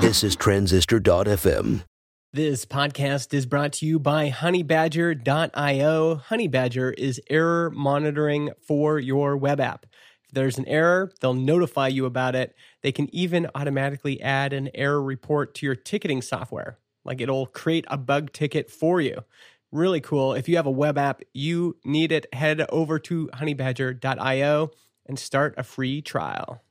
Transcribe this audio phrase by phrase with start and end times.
[0.00, 1.82] This is Transistor.fm.
[2.32, 6.22] This podcast is brought to you by honeybadger.io.
[6.28, 9.84] Honeybadger is error monitoring for your web app.
[10.24, 12.54] If there's an error, they'll notify you about it.
[12.82, 16.78] They can even automatically add an error report to your ticketing software.
[17.04, 19.24] Like it'll create a bug ticket for you.
[19.70, 20.32] Really cool.
[20.32, 24.70] If you have a web app, you need it, head over to honeybadger.io
[25.04, 26.62] and start a free trial.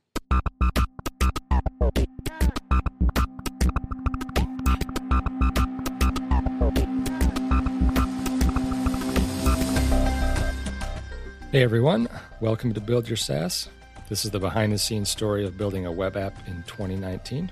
[11.50, 12.10] Hey everyone,
[12.42, 13.70] welcome to Build Your SaaS.
[14.10, 17.50] This is the behind the scenes story of building a web app in 2019.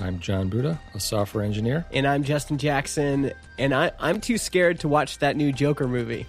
[0.00, 1.84] I'm Jon Buda, a software engineer.
[1.92, 6.24] And I'm Justin Jackson, and I, I'm too scared to watch that new Joker movie.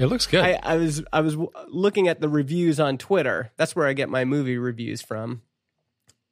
[0.00, 0.40] It looks good.
[0.40, 1.36] I, I was I was
[1.68, 3.52] looking at the reviews on Twitter.
[3.56, 5.42] That's where I get my movie reviews from,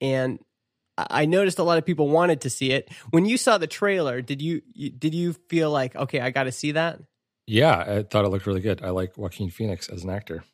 [0.00, 0.41] and
[0.98, 2.91] I noticed a lot of people wanted to see it.
[3.11, 6.44] When you saw the trailer, did you, you did you feel like okay, I got
[6.44, 7.00] to see that?
[7.47, 8.83] yeah, I thought it looked really good.
[8.83, 10.44] I like Joaquin Phoenix as an actor.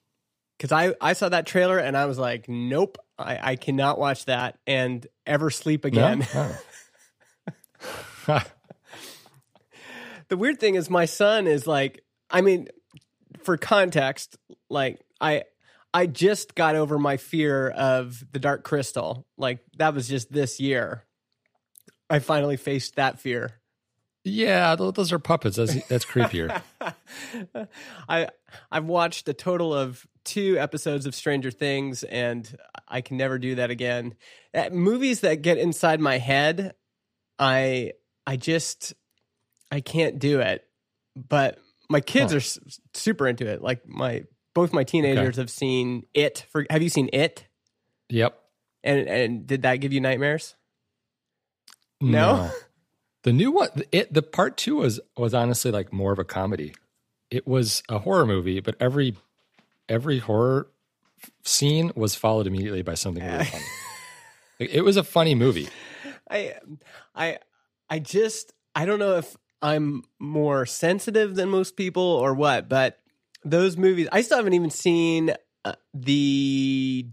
[0.59, 4.27] Because I I saw that trailer and I was like, nope, I, I cannot watch
[4.27, 6.27] that and ever sleep again.
[6.35, 6.53] No?
[8.29, 8.41] Oh.
[10.29, 12.69] the weird thing is my son is like i mean
[13.43, 14.37] for context
[14.71, 15.43] like i
[15.95, 20.59] i just got over my fear of the dark crystal like that was just this
[20.61, 21.05] year
[22.11, 23.59] i finally faced that fear
[24.25, 25.57] yeah, those are puppets.
[25.57, 26.63] That's, that's creepier.
[28.09, 28.29] i
[28.71, 32.57] i've watched a total of two episodes of stranger things and
[32.87, 34.15] i can never do that again
[34.55, 36.75] Uh, movies that get inside my head
[37.41, 37.91] i
[38.25, 38.95] i just
[39.73, 40.65] i can't do it
[41.17, 41.59] but
[41.91, 42.37] my kids Huh.
[42.37, 42.61] are s-
[42.95, 44.23] super into it like my
[44.55, 47.47] both my teenagers have seen it for have you seen it
[48.09, 48.39] yep.
[48.85, 50.55] and and did that give you nightmares
[52.01, 52.51] No?
[53.23, 56.75] The new one, it the part two was was honestly like more of a comedy.
[57.31, 59.17] It was a horror movie, but every
[59.89, 60.69] every horror
[61.23, 63.65] f- scene was followed immediately by something really funny.
[64.61, 65.69] Like, it was a funny movie.
[66.29, 66.55] I
[67.15, 67.39] I
[67.89, 72.99] I just I don't know if I'm more sensitive than most people or what, but
[73.45, 77.07] those movies I still haven't even seen uh, the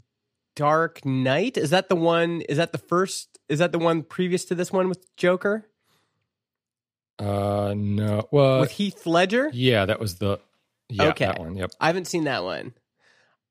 [0.55, 1.57] Dark Knight.
[1.57, 2.41] Is that the one?
[2.41, 3.39] Is that the first?
[3.47, 5.65] Is that the one previous to this one with Joker
[7.17, 9.49] Uh, no, well, with Heath Ledger?
[9.53, 10.39] yeah, that was the
[10.89, 11.25] yeah Okay.
[11.25, 11.55] that one.
[11.55, 11.71] Yep.
[11.79, 12.73] I haven't seen that one.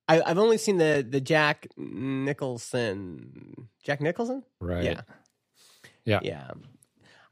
[0.08, 3.68] I, I've only seen the the Jack Nicholson.
[3.82, 4.42] Jack Nicholson?
[4.60, 4.84] Right.
[4.84, 5.00] Yeah.
[6.04, 6.20] Yeah.
[6.22, 6.50] Yeah.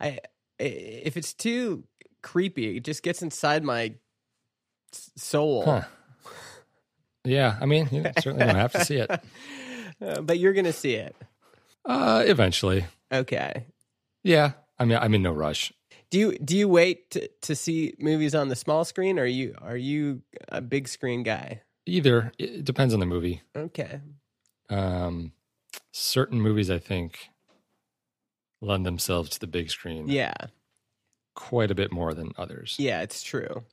[0.00, 0.18] I
[0.58, 1.84] if it's too
[2.22, 3.94] creepy, it just gets inside my
[4.92, 5.64] soul.
[5.64, 5.82] Huh.
[7.24, 7.56] Yeah.
[7.60, 9.10] I mean, you certainly don't have to see it.
[10.00, 11.14] Uh, but you're gonna see it.
[11.84, 12.84] Uh, eventually.
[13.12, 13.66] Okay.
[14.22, 14.52] Yeah.
[14.78, 15.72] I mean, I'm in no rush.
[16.10, 19.26] Do you do you wait to, to see movies on the small screen, or are
[19.26, 21.62] you are you a big screen guy?
[21.86, 23.42] Either it depends on the movie.
[23.56, 24.00] Okay.
[24.70, 25.32] um,
[25.92, 27.30] certain movies I think
[28.60, 30.34] lend themselves to the big screen Yeah.
[31.34, 32.74] quite a bit more than others.
[32.78, 33.64] Yeah, it's true.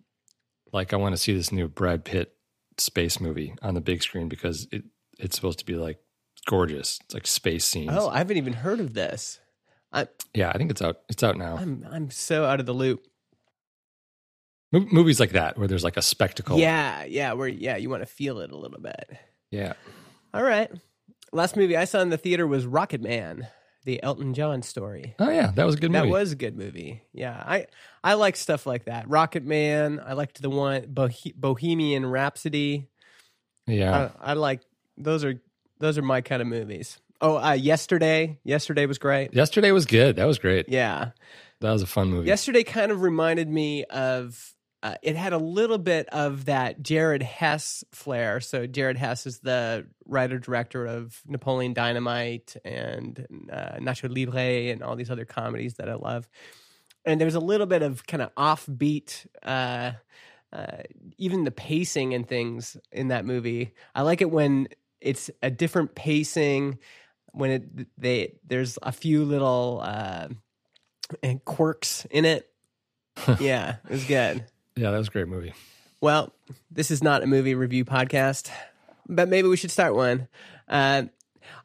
[0.74, 2.36] Like I want to see this new Brad Pitt
[2.78, 4.84] space movie on the big screen because it
[5.20, 6.00] it's supposed to be like
[6.48, 7.00] gorgeous.
[7.06, 7.92] It's like space scenes.
[7.94, 9.40] Oh, I haven't even heard of this.
[9.92, 11.02] I, yeah, I think it's out.
[11.08, 11.56] It's out now.
[11.56, 13.06] I'm I'm so out of the loop.
[14.72, 16.58] Mo- movies like that where there's like a spectacle.
[16.58, 19.18] Yeah, yeah, where yeah, you want to feel it a little bit.
[19.52, 19.74] yeah.
[20.34, 20.72] All right.
[21.32, 23.48] Last movie I saw in the theater was Rocket Man,
[23.86, 25.16] the Elton John story.
[25.20, 26.08] Oh yeah, that was a good movie.
[26.08, 27.02] That was a good movie.
[27.14, 27.68] Yeah, I
[28.04, 29.10] I like stuff like that.
[29.10, 30.02] Rocket Man.
[30.06, 32.88] I liked the one Bohe- Bohemian Rhapsody.
[33.68, 34.10] yeah.
[34.22, 34.62] I, I like
[34.98, 35.42] those are
[35.80, 37.00] those are my kind of movies.
[37.22, 38.40] Oh, uh, yesterday.
[38.44, 39.34] Yesterday was great.
[39.34, 40.18] Yesterday was good.
[40.18, 40.68] That was great.
[40.68, 41.12] Yeah.
[41.62, 42.28] That was a fun movie.
[42.28, 44.53] Yesterday kind of reminded me of.
[44.84, 48.42] Uh, it had a little bit of that Jared Hess flair.
[48.42, 54.84] So Jared Hess is the writer director of Napoleon Dynamite and uh, Nacho Libre and
[54.84, 56.28] all these other comedies that I love.
[57.06, 59.94] And there's a little bit of kind of offbeat, uh,
[60.52, 60.84] uh,
[61.18, 63.74] even the pacing and things in that movie.
[63.96, 64.68] I like it when
[65.00, 66.80] it's a different pacing.
[67.32, 70.28] When it they there's a few little uh,
[71.46, 72.50] quirks in it.
[73.40, 74.46] yeah, it was good.
[74.76, 75.54] Yeah, that was a great movie.
[76.02, 76.34] Well,
[76.72, 78.50] this is not a movie review podcast,
[79.08, 80.28] but maybe we should start one.
[80.68, 81.04] Uh,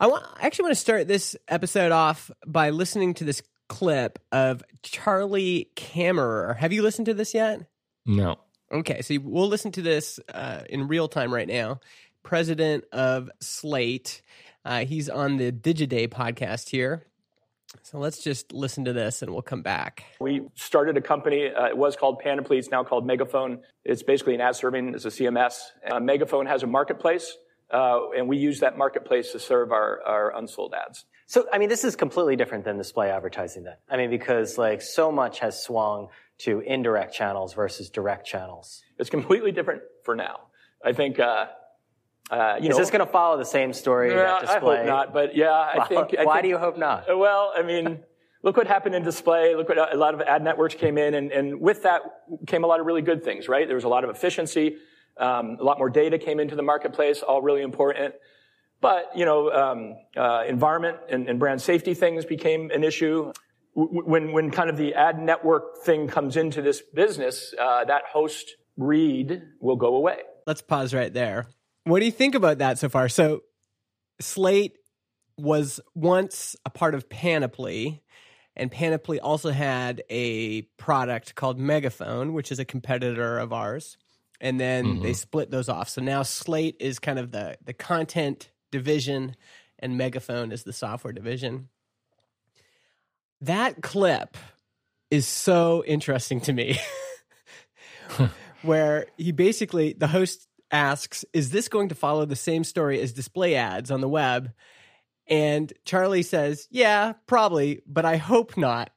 [0.00, 4.18] I want, I actually want to start this episode off by listening to this clip
[4.32, 6.56] of Charlie Kammerer.
[6.56, 7.62] Have you listened to this yet?
[8.06, 8.36] No.
[8.72, 11.80] Okay, so we'll listen to this uh, in real time right now.
[12.22, 14.22] president of Slate.
[14.64, 17.06] Uh, he's on the Digiday podcast here.
[17.82, 20.04] So let's just listen to this and we'll come back.
[20.20, 21.50] We started a company.
[21.50, 22.58] Uh, it was called Panoply.
[22.58, 23.60] It's now called Megaphone.
[23.84, 25.60] It's basically an ad serving as a CMS.
[25.90, 27.36] Uh, Megaphone has a marketplace,
[27.70, 31.04] uh, and we use that marketplace to serve our, our unsold ads.
[31.26, 33.76] So, I mean, this is completely different than display advertising then.
[33.88, 38.82] I mean, because like so much has swung to indirect channels versus direct channels.
[38.98, 40.40] It's completely different for now.
[40.84, 41.18] I think,
[42.30, 44.10] uh, uh, you is know, this going to follow the same story?
[44.10, 44.76] Yeah, that display?
[44.76, 45.12] I hope not.
[45.12, 46.14] But yeah, I think.
[46.18, 47.06] I Why think, do you hope not?
[47.08, 48.00] Well, I mean,
[48.42, 49.54] look what happened in display.
[49.54, 52.02] Look what a lot of ad networks came in, and, and with that
[52.46, 53.66] came a lot of really good things, right?
[53.66, 54.76] There was a lot of efficiency.
[55.18, 58.14] Um, a lot more data came into the marketplace, all really important.
[58.80, 63.32] But, you know, um, uh, environment and, and, brand safety things became an issue.
[63.74, 68.04] W- when, when kind of the ad network thing comes into this business, uh, that
[68.12, 70.18] host read will go away.
[70.46, 71.48] Let's pause right there.
[71.88, 73.08] What do you think about that so far?
[73.08, 73.40] So,
[74.20, 74.76] Slate
[75.38, 78.02] was once a part of Panoply,
[78.54, 83.96] and Panoply also had a product called Megaphone, which is a competitor of ours.
[84.40, 85.02] And then mm-hmm.
[85.02, 85.88] they split those off.
[85.88, 89.34] So now Slate is kind of the the content division
[89.78, 91.68] and Megaphone is the software division.
[93.40, 94.36] That clip
[95.10, 96.78] is so interesting to me.
[98.62, 103.12] where he basically the host asks, "Is this going to follow the same story as
[103.12, 104.52] display ads on the web?"
[105.26, 108.90] And Charlie says, "Yeah, probably, but I hope not."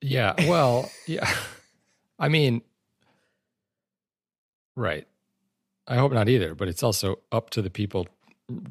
[0.00, 1.28] Yeah, well, yeah.
[2.18, 2.62] I mean,
[4.74, 5.06] right.
[5.86, 8.08] I hope not either, but it's also up to the people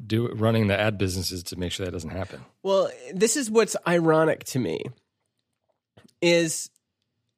[0.06, 2.44] do running the ad businesses to make sure that doesn't happen.
[2.62, 4.82] Well, this is what's ironic to me
[6.22, 6.70] is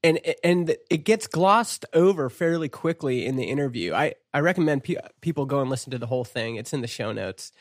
[0.02, 3.92] and and it gets glossed over fairly quickly in the interview.
[3.92, 6.56] I I recommend pe- people go and listen to the whole thing.
[6.56, 7.52] It's in the show notes.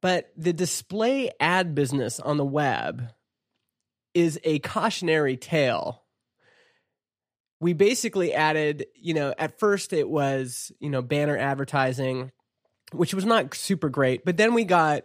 [0.00, 3.12] But the display ad business on the web
[4.14, 6.04] is a cautionary tale.
[7.60, 12.30] We basically added, you know, at first it was, you know, banner advertising
[12.92, 14.24] which was not super great.
[14.24, 15.04] But then we got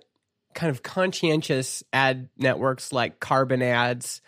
[0.53, 4.21] kind of conscientious ad networks like Carbon Ads,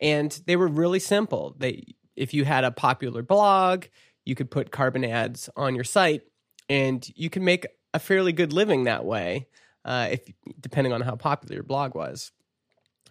[0.00, 1.54] and they were really simple.
[1.58, 3.86] They, if you had a popular blog,
[4.24, 6.22] you could put Carbon Ads on your site,
[6.68, 9.48] and you can make a fairly good living that way,
[9.84, 10.28] uh, if
[10.60, 12.32] depending on how popular your blog was.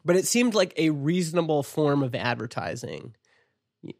[0.06, 3.16] But it seemed like a reasonable form of advertising.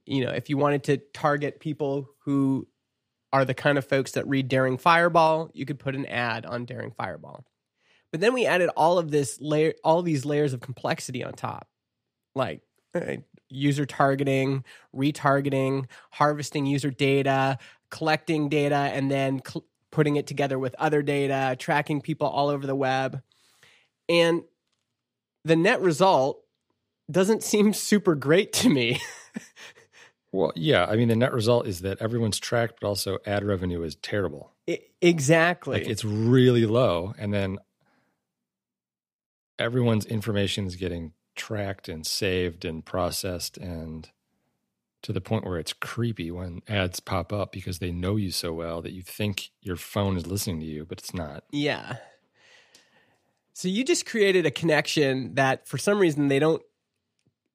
[0.06, 2.68] You know, if you wanted to target people who
[3.34, 6.66] are the kind of folks that read Daring Fireball, you could put an ad on
[6.66, 7.46] Daring Fireball.
[8.12, 11.68] But then we added all of this layer, all these layers of complexity on top,
[12.36, 12.62] like
[12.98, 13.18] Uh,
[13.50, 17.58] user targeting, retargeting, harvesting user data,
[17.90, 22.68] collecting data, and then cl- putting it together with other data, tracking people all over
[22.68, 23.22] the web.
[24.10, 24.44] And
[25.46, 26.44] the net result
[27.10, 29.00] doesn't seem super great to me.
[30.32, 30.86] Well, yeah.
[30.86, 34.52] I mean, the net result is that everyone's tracked, but also ad revenue is terrible.
[34.68, 35.80] It, exactly.
[35.80, 37.14] Like it's really low.
[37.18, 37.60] And then
[39.58, 44.10] everyone's information is getting tracked and saved and processed and
[45.04, 48.52] to the point where it's creepy when ads pop up because they know you so
[48.52, 51.44] well that you think your phone is listening to you, but it's not.
[51.52, 51.98] Yeah.
[53.54, 56.62] So you just created a connection that for some reason they don't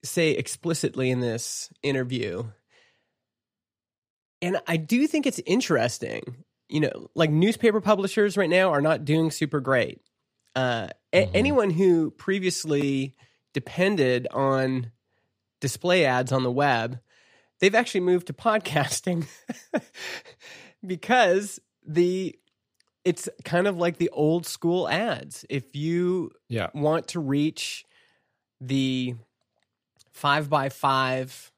[0.04, 2.44] say explicitly in this interview
[4.42, 6.44] and I do think it's interesting.
[6.68, 10.00] You know, like newspaper publishers right now are not doing super great.
[10.54, 10.90] Uh, mm-hmm.
[11.14, 13.14] a- anyone who previously
[13.52, 14.92] depended on
[15.60, 17.00] display ads on the web,
[17.60, 19.26] they've actually moved to podcasting
[20.86, 22.36] because the
[23.04, 25.44] it's kind of like the old school ads.
[25.48, 26.68] If you yeah.
[26.72, 27.84] want to reach
[28.60, 29.16] the
[30.12, 31.50] five by five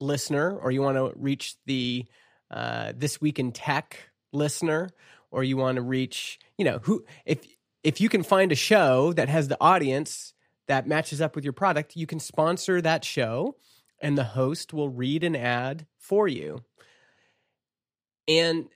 [0.00, 2.06] listener, or you want to reach the
[2.50, 4.90] uh, this week in tech listener,
[5.30, 7.46] or you want to reach you know who if
[7.84, 10.34] if you can find a show that has the audience
[10.68, 13.56] that matches up with your product, you can sponsor that show,
[14.00, 16.62] and the host will read an ad for you.
[18.26, 18.68] And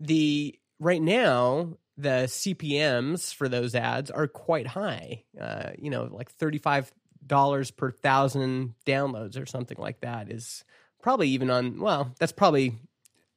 [0.00, 5.24] the right now the CPMS for those ads are quite high.
[5.40, 6.92] Uh, you know, like thirty five
[7.26, 10.64] dollars per thousand downloads or something like that is
[11.02, 12.74] probably even on well that's probably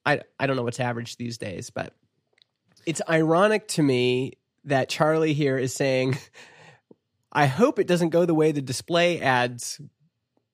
[0.05, 1.93] i i don't know what's average these days but
[2.85, 4.33] it's ironic to me
[4.65, 6.17] that charlie here is saying
[7.31, 9.81] i hope it doesn't go the way the display ads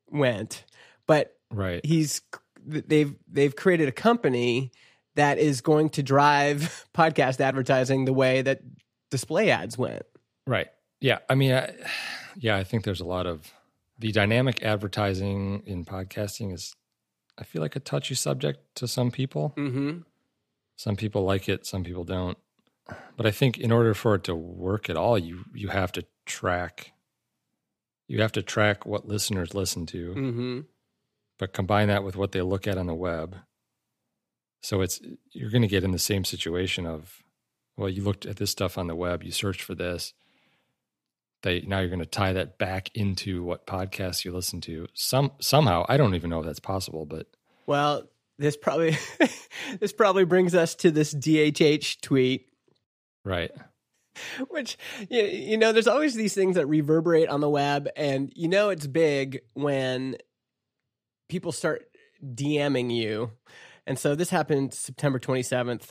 [0.10, 0.66] went
[1.08, 2.22] but right he's
[2.66, 4.72] they've they've created a company
[5.16, 8.62] that is going to drive podcast advertising the way that
[9.10, 10.04] display ads went.
[10.46, 10.68] Right.
[11.02, 11.20] Yeah.
[11.30, 11.74] I mean, I,
[12.38, 13.52] yeah, I think there's a lot of
[13.98, 16.76] the dynamic advertising in podcasting is,
[17.38, 19.54] I feel like a touchy subject to some people.
[19.58, 20.00] Mm-hmm.
[20.78, 22.38] Some people like it, some people don't.
[23.18, 26.06] But I think in order for it to work at all, you you have to
[26.26, 26.92] track.
[28.08, 30.60] You have to track what listeners listen to, Mm-hmm.
[31.40, 33.38] but combine that with what they look at on the web.
[34.62, 35.00] So it's
[35.32, 37.24] you're going to get in the same situation of,
[37.78, 40.14] well, you looked at this stuff on the web, you searched for this.
[41.44, 44.88] They now you're going to tie that back into what podcasts you listen to.
[44.94, 47.28] Some somehow I don't even know if that's possible, but
[47.68, 48.08] Well,
[48.40, 48.98] this probably
[49.80, 52.48] this probably brings us to this DHH tweet,
[53.24, 53.52] right,
[54.50, 54.78] which
[55.10, 58.88] you, know, there's always these things that reverberate on the web, and you know it's
[58.88, 60.18] big when
[61.30, 61.86] people start
[62.24, 63.32] DMing you.
[63.88, 65.90] And so this happened September 27th.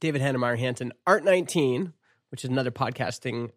[0.00, 1.92] David Heinemeier Hansson, Art19,
[2.30, 3.50] which is another podcasting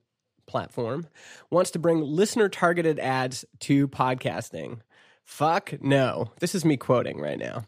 [0.45, 1.07] platform,
[1.49, 4.81] wants to bring listener targeted ads to podcasting.
[5.23, 6.31] Fuck no.
[6.39, 7.65] This is me quoting right now.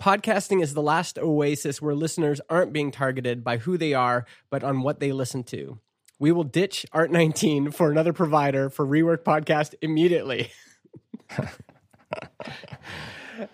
[0.00, 4.64] Podcasting is the last oasis where listeners aren't being targeted by who they are, but
[4.64, 5.78] on what they listen to.
[6.18, 10.50] We will ditch Art19 for another provider for Rework Podcast immediately.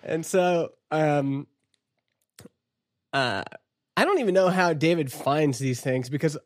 [0.03, 1.47] and so, um,
[3.11, 3.43] uh,
[3.97, 6.37] I don't even know how David finds these things because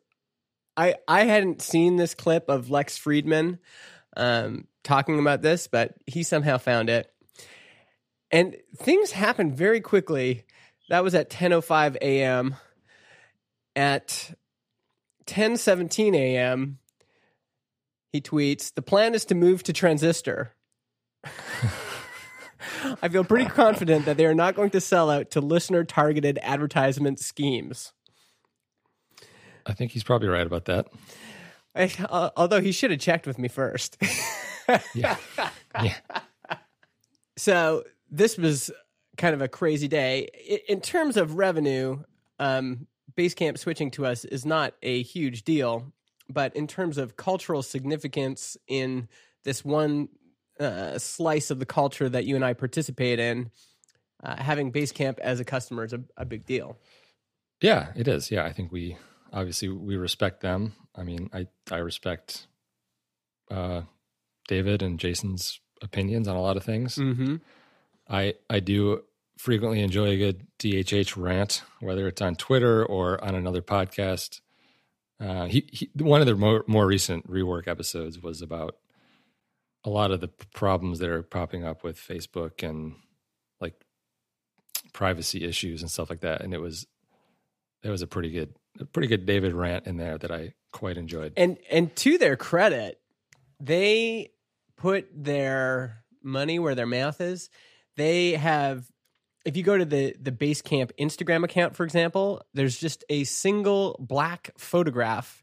[0.76, 3.58] I I hadn't seen this clip of Lex Friedman
[4.16, 7.12] um, talking about this, but he somehow found it.
[8.32, 10.44] And things happened very quickly.
[10.88, 12.56] That was at 10:05 a.m.
[13.76, 14.34] At
[15.26, 16.78] 10:17 a.m.
[18.10, 20.54] he tweets, "The plan is to move to Transistor."
[23.02, 26.38] I feel pretty confident that they are not going to sell out to listener targeted
[26.42, 27.92] advertisement schemes.
[29.66, 30.88] I think he's probably right about that.
[31.74, 33.96] I, uh, although he should have checked with me first.
[34.94, 35.16] Yeah,
[35.82, 35.96] yeah,
[37.36, 38.70] so this was
[39.16, 40.28] kind of a crazy day
[40.68, 42.02] in terms of revenue.
[42.38, 45.92] Um, Basecamp switching to us is not a huge deal,
[46.28, 49.08] but in terms of cultural significance in
[49.44, 50.08] this one
[50.60, 53.50] uh, slice of the culture that you and I participate in,
[54.22, 56.78] uh, having Basecamp as a customer is a, a big deal.
[57.60, 57.88] yeah.
[57.96, 58.30] It is.
[58.30, 58.96] Yeah, I think we
[59.32, 60.74] obviously we respect them.
[60.94, 62.46] I mean, I I respect
[63.50, 63.82] uh,
[64.48, 66.96] David and Jason's opinions on a lot of things.
[66.96, 67.36] Mm-hmm.
[68.12, 69.02] I I do
[69.38, 74.40] frequently enjoy a good DHH rant, whether it's on Twitter or on another podcast.
[75.18, 78.76] Uh, he, he one of the more more recent rework episodes was about
[79.84, 82.94] a lot of the problems that are popping up with Facebook and
[83.60, 83.74] like
[84.92, 86.42] privacy issues and stuff like that.
[86.42, 86.86] And it was
[87.82, 90.96] it was a pretty good a pretty good David rant in there that I quite
[90.96, 91.32] enjoyed.
[91.36, 93.00] And and to their credit,
[93.58, 94.32] they
[94.76, 97.48] put their money where their mouth is.
[97.96, 98.84] They have
[99.44, 103.96] if you go to the the Basecamp Instagram account, for example, there's just a single
[103.98, 105.42] black photograph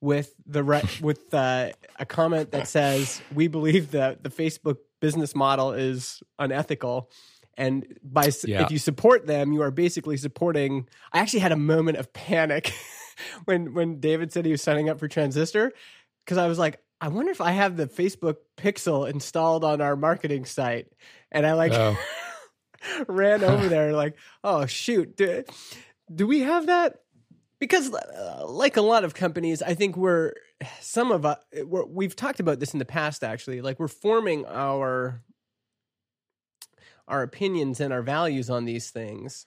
[0.00, 5.34] with the re- with uh, a comment that says, "We believe that the Facebook business
[5.34, 7.10] model is unethical."
[7.56, 8.62] And by Yeah.
[8.62, 10.88] if you support them, you are basically supporting.
[11.12, 12.72] I actually had a moment of panic
[13.44, 15.72] when when David said he was signing up for Transistor
[16.24, 19.96] because I was like, I wonder if I have the Facebook Pixel installed on our
[19.96, 20.88] marketing site,
[21.32, 21.98] and I like Oh.
[23.08, 25.44] ran over there like, oh shoot, do,
[26.14, 27.00] do we have that?
[27.58, 30.32] Because uh, like a lot of companies, I think we're
[30.80, 33.22] some of us we're, we've talked about this in the past.
[33.22, 35.22] Actually, like we're forming our
[37.06, 39.46] our opinions and our values on these things,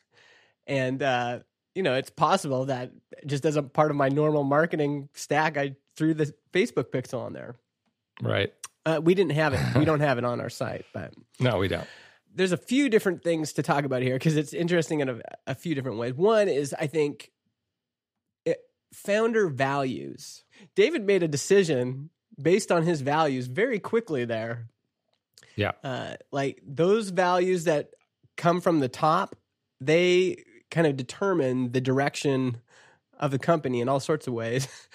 [0.68, 1.40] and uh,
[1.74, 2.92] you know, it's possible that
[3.26, 7.34] just as a part of my normal marketing stack, I threw the Facebook pixel on
[7.34, 7.56] there.
[8.22, 8.54] Right.
[8.86, 9.60] Uh, we didn't have it.
[9.78, 11.88] We don't have it on our site, but No, we don't.
[12.36, 15.56] there's a few different things to talk about here because it's interesting in a, a
[15.56, 16.14] few different ways.
[16.14, 17.32] One is I think
[18.46, 18.58] it,
[18.94, 20.44] founder values.
[20.76, 22.10] David made a decision
[22.42, 24.68] based on his values very quickly there.
[25.56, 25.72] Yeah.
[25.84, 27.92] Uh, like those values that
[28.38, 29.36] come from the top,
[29.80, 32.58] they kind of determine the direction
[33.20, 34.68] of the company in all sorts of ways.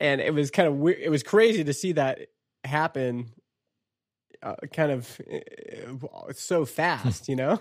[0.00, 0.98] And it was kind of weird.
[1.00, 2.20] It was crazy to see that
[2.64, 3.30] happen
[4.42, 7.60] uh, kind of uh, so fast, you know?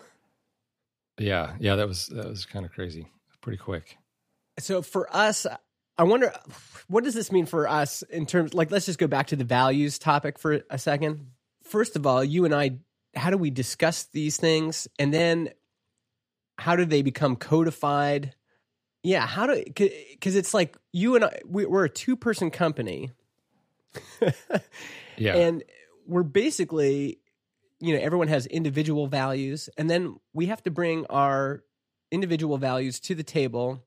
[1.18, 1.54] Yeah.
[1.60, 1.76] Yeah.
[1.76, 3.08] That was that was kind of crazy.
[3.42, 3.98] Pretty quick.
[4.58, 5.46] so for us
[6.00, 6.34] i wonder
[6.88, 9.44] what does this mean for us in terms like let's just go back to the
[9.44, 11.28] values topic for a second
[11.62, 12.72] first of all you and i
[13.16, 15.50] how do we discuss these things and then
[16.58, 18.34] how do they become codified?
[19.06, 23.12] Yeah, how do because it's like you and I we, we're a two person company,
[25.18, 25.36] Yeah.
[25.36, 25.64] and
[26.08, 27.20] we're basically
[27.80, 31.64] you know everyone has individual values, and then we have to bring our
[32.12, 33.84] individual values to the table,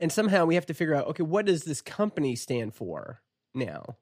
[0.00, 3.20] and somehow we have to figure out okay what does this company stand for
[3.52, 3.96] now,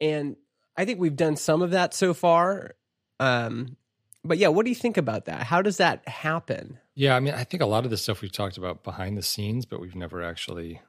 [0.00, 0.36] and
[0.76, 2.76] I think we've done some of that so far.
[3.18, 3.76] Um,
[4.24, 5.42] but yeah, what do you think about that?
[5.42, 6.78] How does that happen?
[6.94, 9.22] Yeah, I mean, I think a lot of the stuff we've talked about behind the
[9.22, 10.80] scenes, but we've never actually,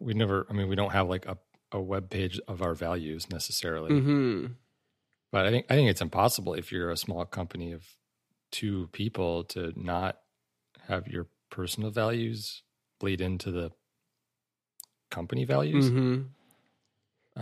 [0.00, 1.38] we never, I mean, we don't have like a,
[1.72, 3.90] a web page of our values necessarily.
[3.90, 4.46] Mm-hmm.
[5.30, 7.86] But I think I think it's impossible if you're a small company of
[8.50, 10.18] two people to not
[10.88, 12.62] have your personal values
[13.00, 13.72] bleed into the
[15.10, 15.90] company values.
[15.90, 16.22] Mm-hmm.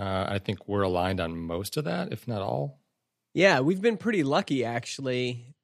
[0.01, 2.80] Uh, I think we're aligned on most of that, if not all.
[3.35, 5.55] Yeah, we've been pretty lucky actually.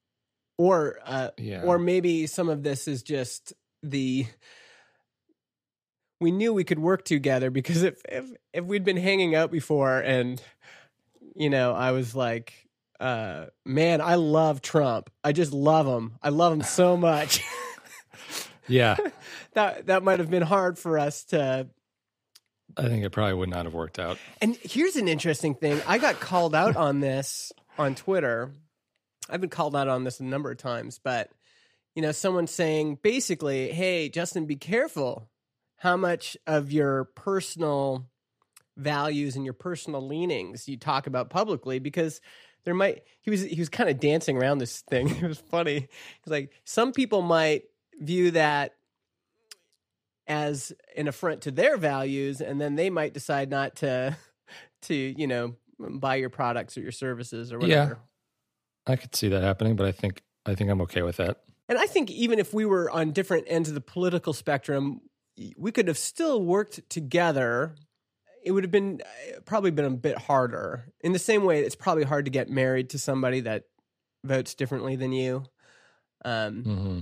[0.59, 1.63] Or uh Yeah.
[1.65, 4.27] or maybe some of this is just the
[6.21, 9.99] we knew we could work together because if if if we'd been hanging out before
[10.01, 10.41] and
[11.35, 12.55] you know, I was like
[13.01, 15.11] uh man, I love Trump.
[15.23, 16.17] I just love him.
[16.23, 17.43] I love him so much.
[18.69, 18.97] yeah,
[19.53, 21.69] that that might have been hard for us to
[22.77, 24.19] I think it probably would not have worked out.
[24.41, 25.81] And here's an interesting thing.
[25.87, 28.53] I got called out on this on Twitter.
[29.29, 31.31] I've been called out on this a number of times, but
[31.95, 35.29] you know, someone saying basically, "Hey, Justin, be careful
[35.77, 38.07] how much of your personal
[38.77, 42.21] values and your personal leanings you talk about publicly because
[42.65, 45.09] there might he was he was kind of dancing around this thing.
[45.23, 45.89] It was funny.
[46.23, 47.63] He's like some people might
[47.99, 48.75] view that
[50.29, 54.17] as an affront to their values and then they might decide not to
[54.83, 57.99] to you know buy your products or your services or whatever.
[58.87, 58.93] Yeah.
[58.93, 61.41] I could see that happening, but I think I think I'm okay with that.
[61.69, 65.01] and i think even if we were on different ends of the political spectrum
[65.57, 67.75] we could have still worked together.
[68.45, 70.93] It would have been uh, probably been a bit harder.
[71.01, 73.65] In the same way it's probably hard to get married to somebody that
[74.25, 75.45] votes differently than you.
[76.25, 76.99] Um, hmm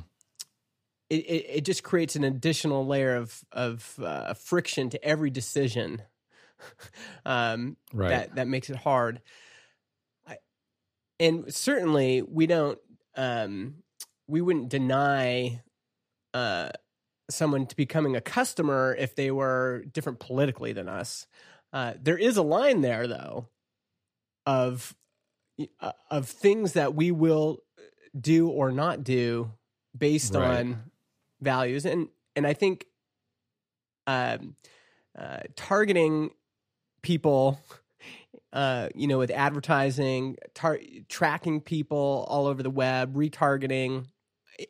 [1.10, 6.02] it, it, it just creates an additional layer of of uh, friction to every decision
[7.26, 8.10] um, Right.
[8.10, 9.20] that that makes it hard.
[10.26, 10.38] I,
[11.20, 12.78] and certainly, we don't
[13.16, 13.76] um,
[14.26, 15.62] we wouldn't deny
[16.32, 16.70] uh,
[17.30, 21.26] someone to becoming a customer if they were different politically than us.
[21.72, 23.48] Uh, there is a line there, though,
[24.46, 24.94] of
[25.80, 27.58] uh, of things that we will
[28.18, 29.50] do or not do
[29.96, 30.60] based Right.
[30.60, 30.90] on
[31.40, 32.86] values, and and I think
[34.06, 34.56] um,
[35.18, 36.30] uh, targeting
[37.02, 37.60] people,
[38.52, 44.06] uh, you know, with advertising, tar- tracking people all over the web, retargeting.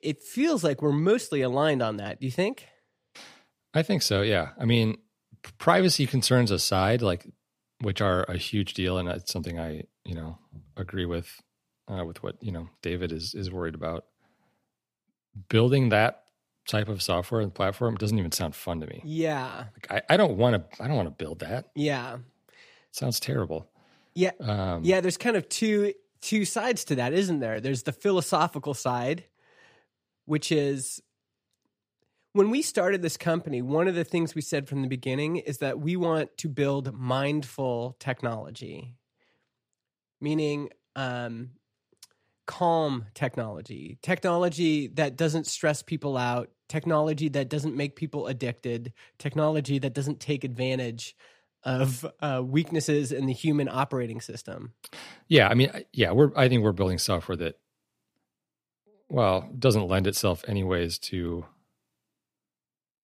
[0.03, 2.21] It feels like we're mostly aligned on that.
[2.21, 2.67] Do you think?
[3.75, 4.23] I think so.
[4.23, 4.51] Yeah.
[4.59, 4.97] I mean,
[5.59, 7.27] privacy concerns aside, like
[7.81, 10.39] which are a huge deal, and that's something I you know
[10.77, 11.29] agree with
[11.89, 14.05] uh, with what you know David is is worried about.
[15.49, 16.24] Building that
[16.67, 19.01] type of software and platform doesn't even sound fun to me.
[19.05, 20.83] Yeah, Like, I, I don't want to.
[20.83, 21.67] I don't want to build that.
[21.75, 22.21] yeah, It
[22.93, 23.69] sounds terrible.
[24.15, 25.01] yeah, Um, yeah.
[25.01, 27.61] There's kind of two two sides to that, isn't there?
[27.61, 29.25] There's the philosophical side,
[30.25, 31.03] which is
[32.33, 35.59] when we started this company, one of the things we said from the beginning is
[35.59, 38.97] that we want to build mindful technology,
[40.21, 41.51] meaning um,
[42.47, 49.79] calm technology, technology that doesn't stress people out, technology that doesn't make people addicted, technology
[49.79, 51.17] that doesn't take advantage
[51.63, 54.75] of uh, weaknesses in the human operating system.
[55.29, 56.31] Yeah, I mean, yeah, we're.
[56.37, 57.59] I think we're building software that,
[59.09, 61.47] well, doesn't lend itself anyways to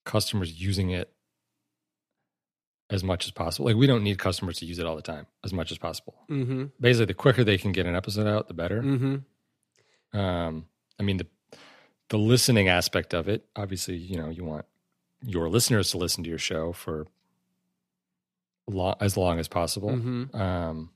[0.05, 1.11] customers using it
[2.91, 3.67] as much as possible.
[3.67, 6.17] Like, we don't need customers to use it all the time, as much as possible.
[6.29, 6.65] Mm-hmm.
[6.81, 8.83] Basically, the quicker they can get an episode out, the better.
[8.83, 9.17] Mm-hmm.
[10.13, 10.67] Um,
[10.99, 11.27] I mean, the
[12.11, 14.67] the listening aspect of it, obviously, you know, you want
[15.23, 17.07] your listeners to listen to your show for
[18.67, 19.91] long, as long as possible.
[19.91, 20.37] Mm-hmm.
[20.37, 20.91] Um,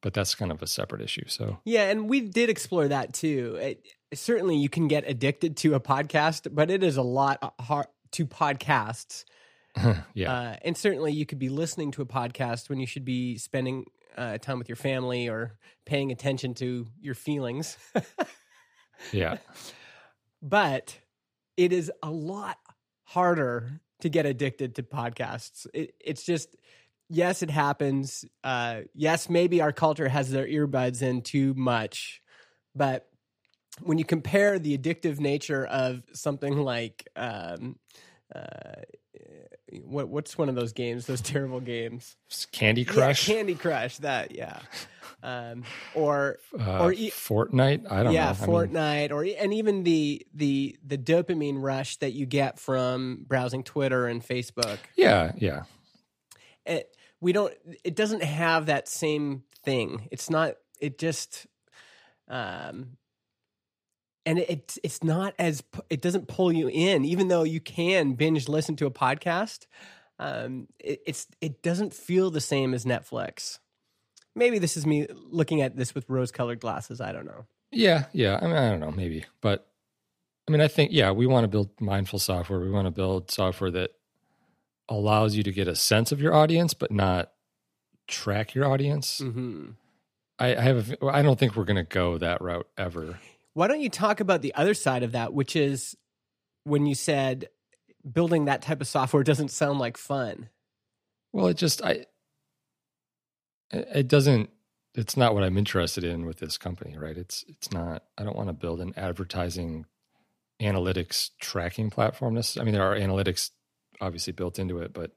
[0.00, 1.24] but that's kind of a separate issue.
[1.26, 3.56] So Yeah, and we did explore that too.
[3.60, 7.86] It, certainly, you can get addicted to a podcast, but it is a lot hard
[8.12, 9.24] to podcasts.
[10.14, 13.38] yeah, Uh, and certainly, you could be listening to a podcast when you should be
[13.38, 13.86] spending
[14.16, 17.76] uh, time with your family or paying attention to your feelings.
[19.12, 19.38] yeah,
[20.42, 20.98] but
[21.56, 22.58] it is a lot
[23.04, 25.66] harder to get addicted to podcasts.
[25.72, 26.56] It, it's just,
[27.08, 28.24] yes, it happens.
[28.42, 32.20] Uh, yes, maybe our culture has their earbuds in too much,
[32.74, 33.08] but
[33.82, 37.76] when you compare the addictive nature of something like um,
[38.34, 38.82] uh,
[39.82, 41.06] what what's one of those games?
[41.06, 42.16] Those terrible games.
[42.52, 43.98] Candy Crush, Yeah, Candy Crush.
[43.98, 44.60] That yeah.
[45.24, 47.90] Um, or uh, or e- Fortnite.
[47.90, 48.28] I don't yeah, know.
[48.28, 53.24] I mean, Fortnite, or and even the the the dopamine rush that you get from
[53.26, 54.78] browsing Twitter and Facebook.
[54.96, 55.62] yeah, yeah.
[56.66, 57.52] It, we don't.
[57.82, 60.08] It doesn't have that same thing.
[60.12, 60.54] It's not.
[60.78, 61.46] It just.
[62.28, 62.96] Um,
[64.26, 68.12] and it, it's it's not as it doesn't pull you in, even though you can
[68.12, 69.66] binge listen to a podcast.
[70.18, 73.58] Um, it, it's it doesn't feel the same as Netflix.
[74.34, 77.00] Maybe this is me looking at this with rose-colored glasses.
[77.00, 77.46] I don't know.
[77.70, 78.38] Yeah, yeah.
[78.40, 79.68] I mean, I don't know, maybe, but
[80.46, 82.60] I mean, I think yeah, we want to build mindful software.
[82.60, 83.90] We want to build software that
[84.88, 87.32] allows you to get a sense of your audience, but not
[88.06, 89.20] track your audience.
[89.20, 89.70] Mm-hmm.
[90.38, 90.90] I, I have.
[90.90, 93.18] A, I don't think we're going to go that route ever.
[93.54, 95.96] Why don't you talk about the other side of that, which is
[96.64, 97.48] when you said
[98.10, 100.50] building that type of software doesn't sound like fun.
[101.32, 102.06] Well, it just I.
[103.70, 104.50] It doesn't.
[104.94, 107.16] It's not what I'm interested in with this company, right?
[107.16, 108.04] It's it's not.
[108.16, 109.86] I don't want to build an advertising
[110.62, 112.34] analytics tracking platform.
[112.34, 113.50] This, I mean, there are analytics
[114.00, 115.10] obviously built into it, but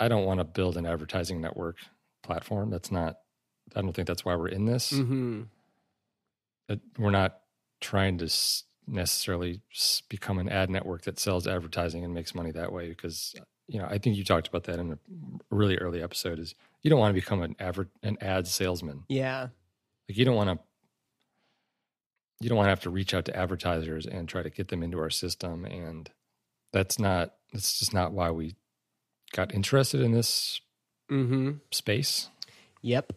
[0.00, 1.76] I don't want to build an advertising network
[2.22, 2.70] platform.
[2.70, 3.18] That's not.
[3.76, 4.92] I don't think that's why we're in this.
[4.92, 5.42] Mm-hmm.
[6.98, 7.38] We're not
[7.80, 8.28] trying to
[8.86, 9.60] necessarily
[10.08, 12.88] become an ad network that sells advertising and makes money that way.
[12.88, 13.34] Because
[13.68, 14.98] you know, I think you talked about that in a
[15.50, 16.38] really early episode.
[16.38, 19.04] Is you don't want to become an adver- an ad salesman.
[19.08, 19.48] Yeah.
[20.08, 20.58] Like you don't want to.
[22.40, 24.82] You don't want to have to reach out to advertisers and try to get them
[24.82, 26.10] into our system, and
[26.72, 27.34] that's not.
[27.52, 28.54] That's just not why we
[29.32, 30.60] got interested in this
[31.10, 31.52] Mm-hmm.
[31.70, 32.28] space.
[32.82, 33.12] Yep.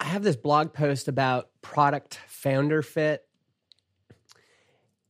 [0.00, 3.24] I have this blog post about product founder fit.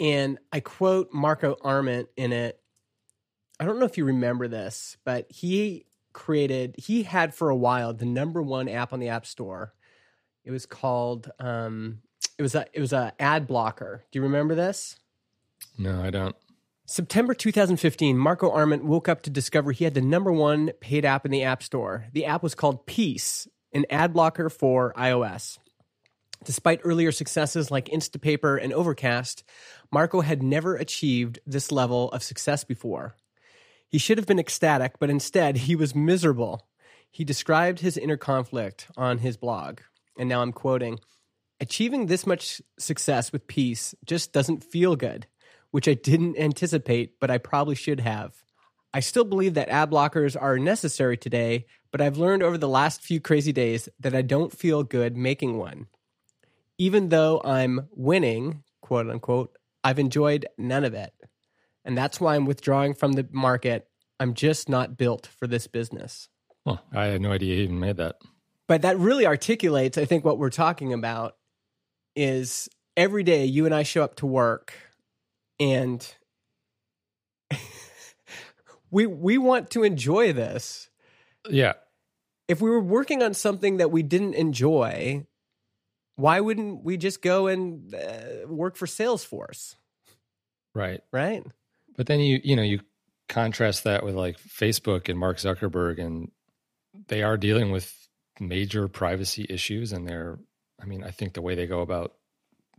[0.00, 2.60] And I quote Marco Arment in it.
[3.60, 7.92] I don't know if you remember this, but he created, he had for a while
[7.92, 9.72] the number one app on the App Store.
[10.44, 12.00] It was called, um,
[12.38, 14.04] it was a, it was a ad blocker.
[14.10, 14.98] Do you remember this?
[15.76, 16.36] No, I don't.
[16.86, 21.26] September 2015, Marco Arment woke up to discover he had the number one paid app
[21.26, 22.06] in the App Store.
[22.14, 25.58] The app was called Peace, an ad blocker for iOS.
[26.44, 29.44] Despite earlier successes like Instapaper and Overcast,
[29.92, 33.16] Marco had never achieved this level of success before.
[33.88, 36.66] He should have been ecstatic, but instead he was miserable.
[37.10, 39.80] He described his inner conflict on his blog,
[40.18, 40.98] and now I'm quoting
[41.60, 45.26] Achieving this much success with Peace just doesn't feel good
[45.70, 48.42] which I didn't anticipate, but I probably should have.
[48.92, 53.02] I still believe that ad blockers are necessary today, but I've learned over the last
[53.02, 55.86] few crazy days that I don't feel good making one.
[56.78, 61.12] Even though I'm winning, quote unquote, I've enjoyed none of it.
[61.88, 63.88] And that's why I'm withdrawing from the market.
[64.20, 66.28] I'm just not built for this business.
[66.66, 68.16] Well, I had no idea he even made that.
[68.66, 71.36] But that really articulates, I think, what we're talking about
[72.14, 74.74] is every day you and I show up to work
[75.58, 76.06] and
[78.90, 80.90] we we want to enjoy this.
[81.48, 81.72] Yeah,
[82.48, 85.26] If we were working on something that we didn't enjoy,
[86.16, 89.76] why wouldn't we just go and uh, work for Salesforce,
[90.74, 91.00] right.
[91.12, 91.46] right?
[91.98, 92.80] But then you you know you
[93.28, 96.30] contrast that with like Facebook and Mark Zuckerberg, and
[97.08, 97.92] they are dealing with
[98.40, 100.38] major privacy issues, and they're
[100.80, 102.14] I mean I think the way they go about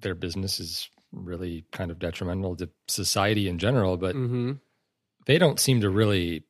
[0.01, 3.97] their business is really kind of detrimental to society in general.
[3.97, 4.53] But Mm-hmm.
[5.25, 6.43] they don't seem to really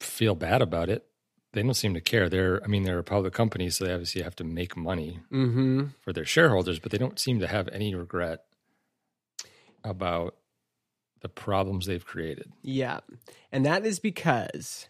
[0.00, 1.04] feel bad about it.
[1.52, 2.28] They don't seem to care.
[2.28, 5.84] They're I mean they're a public company, so they obviously have to make money Mm-hmm.
[6.02, 8.40] for their shareholders, but they don't seem to have any regret
[9.84, 10.34] about
[11.20, 12.52] the problems they've created.
[12.62, 13.00] Yeah.
[13.52, 14.88] And that is because,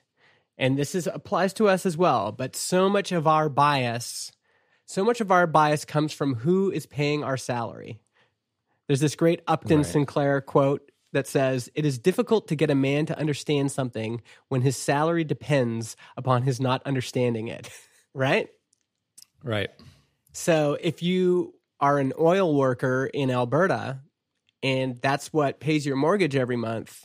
[0.57, 4.33] and this is applies to us as well, but so much of our bias,
[4.87, 8.01] so much of our bias comes from who is paying our salary.
[8.87, 9.87] There's this great Upton Right.
[9.87, 14.63] Sinclair quote that says, It is difficult to get a man to understand something when
[14.63, 17.71] his salary depends upon his not understanding it.
[18.15, 18.49] right?
[19.43, 19.71] Right.
[20.33, 24.01] So if you are an oil worker in Alberta
[24.63, 27.05] and that's what pays your mortgage every month,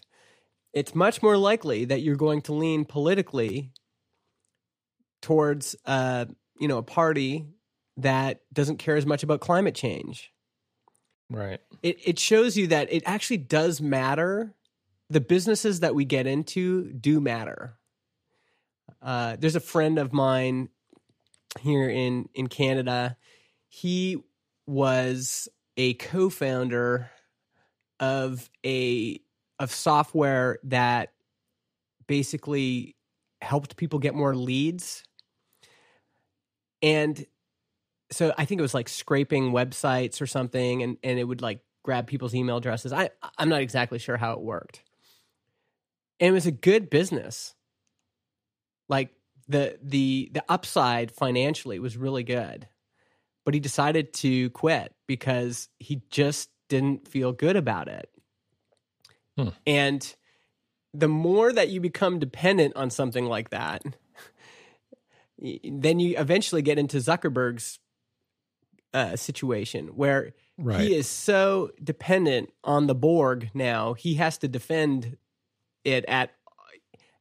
[0.73, 3.71] it's much more likely that you're going to lean politically
[5.21, 6.25] towards uh,
[6.59, 7.45] you know, a party
[7.97, 10.31] that doesn't care as much about climate change.
[11.29, 11.59] Right.
[11.81, 14.53] It it shows you that it actually does matter.
[15.09, 17.77] The businesses that we get into do matter.
[19.01, 20.69] Uh, there's a friend of mine
[21.59, 23.17] here in in Canada.
[23.67, 24.23] He
[24.65, 27.09] was a co-founder
[27.99, 29.19] of a
[29.59, 31.13] of software that
[32.07, 32.95] basically
[33.41, 35.03] helped people get more leads.
[36.81, 37.25] And
[38.11, 41.59] so I think it was like scraping websites or something and and it would like
[41.83, 42.93] grab people's email addresses.
[42.93, 44.83] I I'm not exactly sure how it worked.
[46.19, 47.55] And it was a good business.
[48.89, 49.09] Like
[49.47, 52.67] the the the upside financially was really good.
[53.45, 58.09] But he decided to quit because he just didn't feel good about it.
[59.37, 59.49] Hmm.
[59.67, 60.15] And
[60.91, 63.83] the more that you become dependent on something like that,
[65.37, 67.77] then you eventually get into Zuckerberg's
[68.93, 70.81] uh, situation where Right.
[70.81, 75.17] he is so dependent on the Borg now, he has to defend
[75.83, 76.31] it at,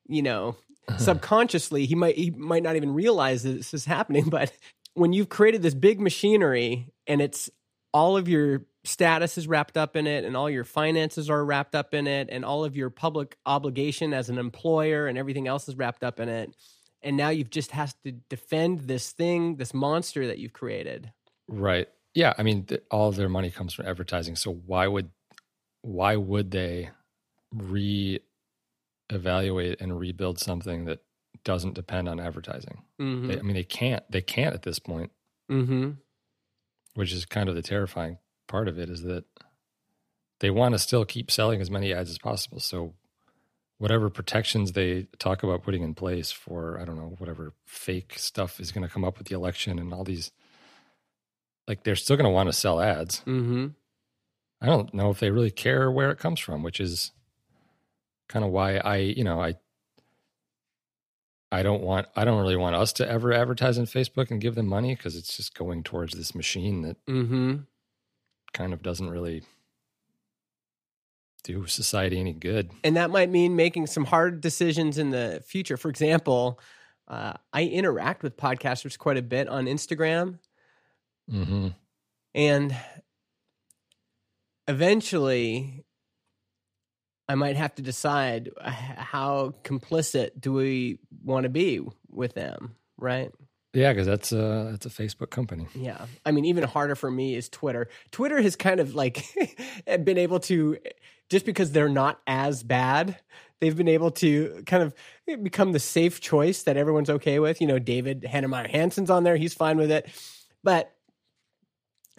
[0.07, 0.57] you know,
[0.99, 1.87] subconsciously.
[1.87, 4.53] He might he might not even realize that this is happening, but
[4.95, 7.49] when you've created this big machinery and it's
[7.95, 11.75] all of your status is wrapped up in it and all your finances are wrapped
[11.75, 15.69] up in it and all of your public obligation as an employer and everything else
[15.69, 16.55] is wrapped up in it
[17.01, 21.13] and now you've just has to defend this thing this monster that you've created
[21.49, 21.89] Right.
[22.15, 22.33] Yeah.
[22.39, 24.37] I mean, th- all of their money comes from advertising.
[24.37, 25.11] So why would
[25.83, 26.91] why would they
[27.53, 28.21] re-evaluate
[29.81, 31.01] and rebuild something that
[31.45, 32.83] doesn't depend on advertising?
[33.01, 33.27] mm-hmm.
[33.29, 34.05] They, I mean, they can't.
[34.11, 35.11] They can't at this point,
[35.51, 35.91] mm-hmm.
[36.95, 38.19] which is kind of the terrifying
[38.53, 38.91] part of it.
[38.91, 39.25] Is that
[40.41, 42.61] they want to still keep selling as many ads as possible.
[42.61, 42.95] So
[43.79, 48.61] whatever protections they talk about putting in place for, I don't know, whatever fake stuff
[48.61, 50.31] is going to come up with the election and all these,
[51.67, 53.21] like they're still going to want to sell ads.
[53.21, 53.69] Mm-hmm.
[54.61, 57.13] I don't know if they really care where it comes from, which is
[58.29, 59.55] kind of why I, you know, I
[61.53, 64.55] I don't want I don't really want us to ever advertise on Facebook and give
[64.55, 67.57] them money because it's just going towards this machine that Mm-hmm.
[68.53, 69.43] Kind of doesn't really
[71.45, 72.71] do society any good.
[72.85, 75.77] and that might mean making some hard decisions in the future.
[75.77, 76.61] For example,
[77.09, 80.39] uh, I interact with podcasters quite a bit on Instagram,
[81.29, 81.69] hmm
[82.35, 82.75] and
[84.69, 85.85] eventually,
[87.29, 92.77] I might have to decide uh, how complicit do we want to be with them,
[92.97, 93.33] right?
[93.73, 95.67] Yeah, because that's a that's a Facebook company.
[95.75, 96.05] Yeah.
[96.27, 97.89] I mean, even harder for me is Twitter.
[98.11, 99.25] Twitter has kind of like
[100.05, 100.77] been able to,
[101.31, 103.19] just because they're not as bad,
[103.61, 104.95] they've been able to kind of
[105.43, 107.61] become the safe choice that everyone's okay with.
[107.61, 109.37] You know, David Heinemeier Hansson's on there.
[109.37, 110.07] He's fine with it.
[110.63, 110.93] But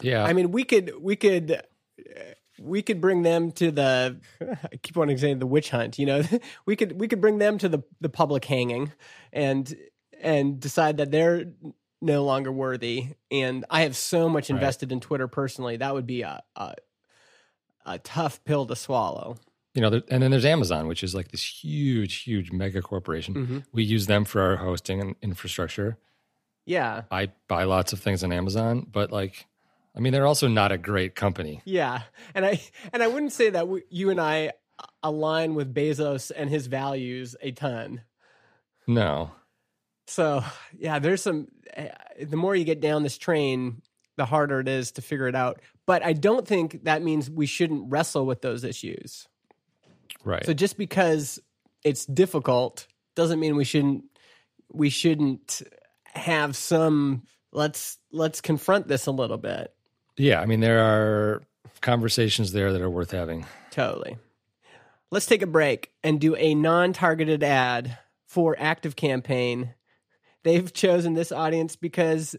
[0.02, 2.20] Yeah, I mean, we could, we could, uh,
[2.58, 4.20] we could bring them to the.
[4.40, 6.00] I keep on saying the witch hunt.
[6.00, 6.22] You know,
[6.66, 8.92] we could we could bring them to the the public hanging,
[9.32, 9.72] and
[10.24, 11.52] and decide that they're
[12.00, 13.08] no longer worthy.
[13.30, 14.56] And I have so much Right.
[14.56, 15.76] invested in Twitter personally.
[15.76, 16.74] That would be a a,
[17.86, 19.36] a tough pill to swallow.
[19.74, 23.34] you know, there, and then there's Amazon, which is like this huge, huge mega corporation.
[23.34, 23.58] Mm-hmm.
[23.72, 25.98] We use them for our hosting and infrastructure.
[26.66, 29.46] Yeah, I buy lots of things on Amazon, but like,
[29.96, 31.60] I mean, they're also not a great company.
[31.64, 32.02] yeah.
[32.34, 32.60] And I
[32.92, 34.52] and I wouldn't say that we, you and I
[35.02, 38.00] align with Bezos and his values a ton.
[38.86, 39.32] No,
[40.06, 40.44] So
[40.78, 41.48] yeah, there's some.
[41.76, 41.84] Uh,
[42.22, 43.82] the more you get down this train,
[44.16, 45.60] the harder it is to figure it out.
[45.86, 49.26] But I don't think that means we shouldn't wrestle with those issues.
[50.24, 50.44] right?
[50.46, 51.40] So just because
[51.82, 54.04] it's difficult doesn't mean we shouldn't
[54.72, 55.62] we shouldn't
[56.06, 59.72] have some let's let's confront this a little bit.
[60.16, 61.42] yeah, I mean, there are
[61.80, 63.46] conversations there that are worth having.
[63.70, 64.16] Totally.
[65.10, 69.74] Let's take a break and do a non-targeted ad for Active Campaign.
[70.44, 72.36] They've chosen this audience because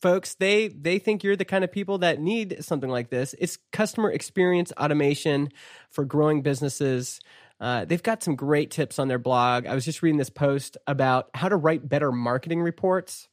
[0.00, 3.34] folks, they they think you're the kind of people that need something like this.
[3.38, 5.50] It's customer experience automation
[5.90, 7.20] for growing businesses.
[7.60, 9.66] Uh, they've got some great tips on their blog.
[9.66, 13.28] I was just reading this post about how to write better marketing reports.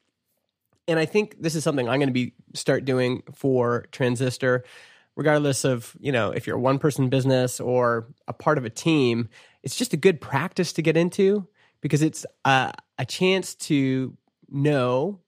[0.87, 4.63] And I think this is something I'm going to be start doing for Transistor
[5.17, 8.69] regardless of you know if you're a one person business or a part of a
[8.69, 9.27] team
[9.63, 11.45] it's just a good practice to get into
[11.81, 14.15] because it's a, a chance to
[14.49, 15.19] know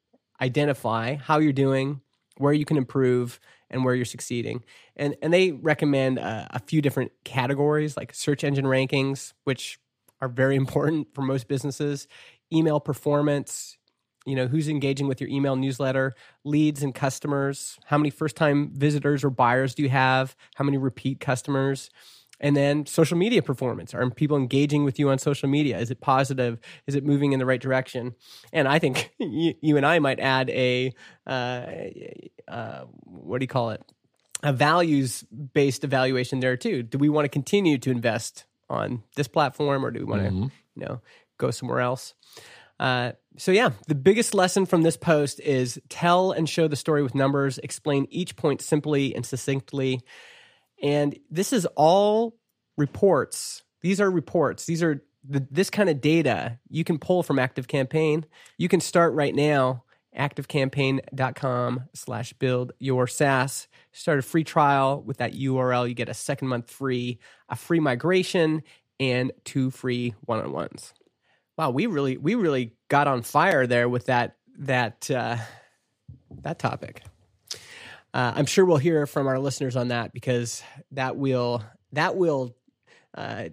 [0.41, 2.01] identify how you're doing
[2.37, 4.63] where you can improve and where you're succeeding.
[4.95, 9.79] And and they recommend a, a few different categories like search engine rankings which
[10.21, 12.07] are very important for most businesses
[12.51, 13.77] email performance
[14.25, 18.71] you know who's engaging with your email newsletter leads and customers how many first time
[18.73, 21.89] visitors or buyers do you have how many repeat customers
[22.39, 26.01] and then social media performance are people engaging with you on social media is it
[26.01, 28.13] positive is it moving in the right direction
[28.53, 30.93] and i think you, you and i might add a
[31.27, 31.65] uh,
[32.47, 33.83] uh, what do you call it
[34.43, 35.23] a values
[35.53, 36.83] based evaluation there too.
[36.83, 40.33] Do we want to continue to invest on this platform, or do we want to,
[40.75, 41.01] you know,
[41.37, 42.13] go somewhere else?
[42.79, 47.03] Uh, so yeah, the biggest lesson from this post is tell and show the story
[47.03, 47.57] with numbers.
[47.57, 50.01] Explain each point simply and succinctly.
[50.81, 52.37] And this is all
[52.77, 53.63] reports.
[53.81, 54.65] These are reports.
[54.65, 58.25] These are the, this kind of data you can pull from Active Campaign.
[58.57, 59.83] You can start right now.
[60.17, 63.67] ActiveCampaign.com slash build your SaaS.
[63.91, 65.87] Start a free trial with that URL.
[65.87, 68.63] You get a second month free, a free migration,
[68.99, 70.93] and two free one on ones.
[71.57, 75.37] Wow, we really we really got on fire there with that that uh,
[76.41, 77.03] that topic.
[78.13, 82.55] Uh, I'm sure we'll hear from our listeners on that because that will that will
[83.15, 83.49] uh,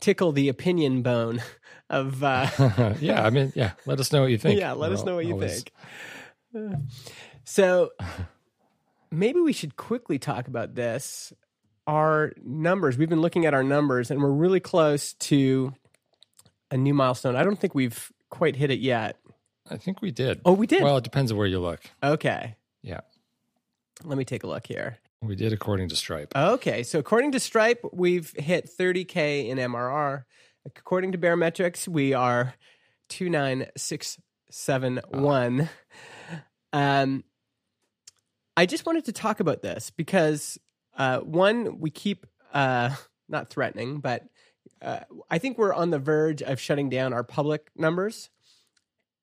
[0.00, 1.42] tickle the opinion bone
[1.90, 2.48] of uh,
[3.00, 3.72] yeah, I mean, yeah.
[3.86, 4.58] Let us know what you think.
[4.58, 4.72] yeah.
[4.72, 5.64] Let us We're know what you always-
[6.52, 6.74] think.
[7.44, 7.90] So
[9.10, 11.32] maybe we should quickly talk about this.
[11.86, 12.96] Our numbers.
[12.98, 15.74] We've been looking at our numbers, and we're really close to
[16.70, 17.34] a new milestone.
[17.34, 19.16] I don't think we've quite hit it yet.
[19.68, 20.40] I think we did.
[20.44, 20.82] Oh, we did.
[20.82, 21.80] Well, it depends on where you look.
[22.02, 23.00] Okay, Yeah,
[24.04, 24.98] let me take a look here.
[25.22, 26.32] we did according to Stripe.
[26.34, 30.24] Okay, so according to Stripe, we've hit 30k in MRR.
[30.64, 32.54] According to Baremetrics, we are
[33.08, 35.68] 29671.
[36.72, 37.24] Um,
[38.56, 40.58] I just wanted to talk about this because
[40.96, 42.90] uh, one, we keep uh,
[43.28, 44.24] not threatening, but
[44.82, 48.30] uh, I think we're on the verge of shutting down our public numbers.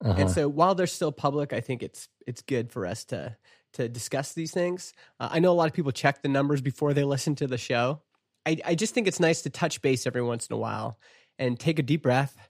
[0.03, 0.13] Uh-huh.
[0.17, 3.35] And so while they're still public, I think it's it's good for us to
[3.73, 4.93] to discuss these things.
[5.19, 7.57] Uh, I know a lot of people check the numbers before they listen to the
[7.57, 8.01] show.
[8.45, 10.97] I, I just think it's nice to touch base every once in a while
[11.37, 12.49] and take a deep breath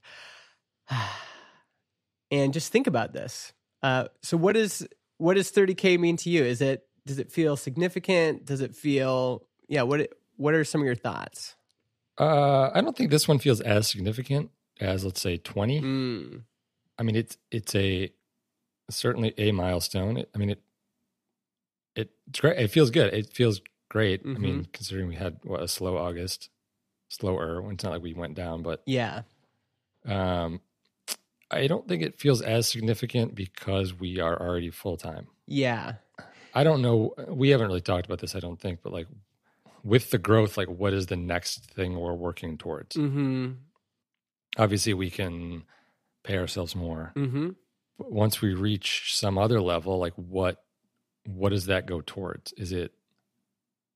[2.31, 3.53] and just think about this.
[3.81, 6.43] Uh, so what is what does 30k mean to you?
[6.43, 8.45] Is it does it feel significant?
[8.45, 9.83] Does it feel yeah?
[9.83, 11.55] What what are some of your thoughts?
[12.19, 14.49] Uh, I don't think this one feels as significant
[14.79, 15.81] as let's say 20.
[15.81, 16.43] Mm,
[16.97, 18.11] I mean, it's it's a
[18.89, 20.23] certainly a milestone.
[20.33, 20.61] I mean, it
[21.97, 22.57] it's great.
[22.59, 23.13] It feels good.
[23.13, 24.21] It feels great.
[24.25, 24.71] I mean, Mm-hmm.
[24.73, 26.49] considering we had what a slow August,
[27.09, 27.69] slower.
[27.71, 29.23] It's not like we went down, but yeah.
[30.05, 30.61] um,
[31.49, 35.27] I don't think it feels as significant because we are already full time.
[35.47, 35.93] Yeah.
[36.53, 37.13] I don't know.
[37.27, 38.35] We haven't really talked about this.
[38.35, 39.07] I don't think, but like
[39.83, 42.95] with the growth, like what is the next thing we're working towards?
[42.97, 43.51] Mm-hmm.
[44.57, 45.63] Obviously, we can
[46.23, 47.13] pay ourselves more.
[47.15, 47.49] Mm-hmm.
[47.99, 50.63] Once we reach some other level, like what
[51.27, 52.53] what does that go towards?
[52.53, 52.93] Is it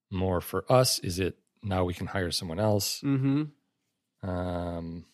[0.09, 0.99] more for us?
[0.99, 2.99] Is it now we can hire someone else?
[3.01, 4.29] Mm-hmm.
[4.29, 5.05] Um,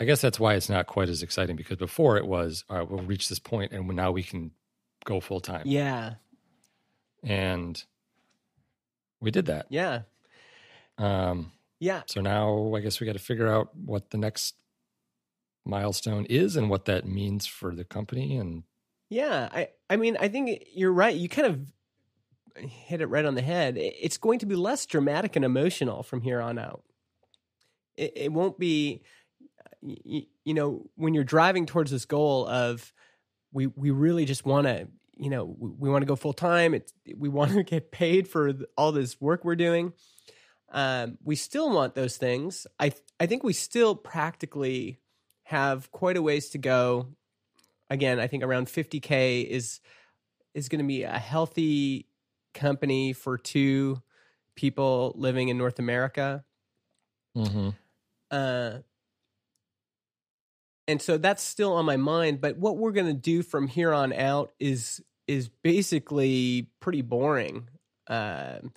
[0.00, 2.90] I guess that's why it's not quite as exciting because before it was, all right,
[2.90, 4.50] we'll reach this point and now we can
[5.04, 5.62] go full time.
[5.66, 6.14] Yeah.
[7.22, 7.82] And
[9.20, 9.66] we did that.
[9.70, 10.02] Yeah.
[10.98, 12.02] Um, Yeah.
[12.06, 14.56] so now I guess we got to figure out what the next
[15.64, 18.36] milestone is and what that means for the company.
[18.36, 18.64] And
[19.14, 21.14] Yeah, I I mean, I think you're right.
[21.14, 23.76] You kind of hit it right on the head.
[23.78, 26.82] It's going to be less dramatic and emotional from here on out.
[27.96, 29.02] It, it won't be,
[29.82, 32.92] you, you know, when you're driving towards this goal of
[33.52, 36.74] we we really just want to, you know, we, want to go full time.
[37.16, 39.92] We want to get paid for all this work we're doing.
[40.72, 42.66] Um, we still want those things.
[42.80, 44.98] I I think we still practically
[45.44, 47.14] have quite a ways to go
[47.90, 49.80] again, I think around 50k is
[50.54, 52.06] is going to be a healthy
[52.54, 54.00] company for two
[54.54, 56.44] people living in North America.
[58.30, 58.78] Uh,
[60.86, 62.40] and so that's still on my mind.
[62.40, 67.68] But what we're going to do from here on out is is basically pretty boring.
[68.06, 68.72] Um,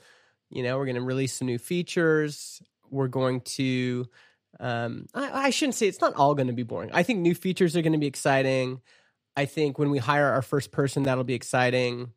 [0.49, 2.61] you know, we're going to release some new features.
[2.89, 4.07] We're going to.
[4.59, 6.89] Um, I, I shouldn't say it's not all going to be boring.
[6.93, 8.81] I think new features are going to be exciting.
[9.35, 12.11] I think when we hire our first person, that'll be exciting.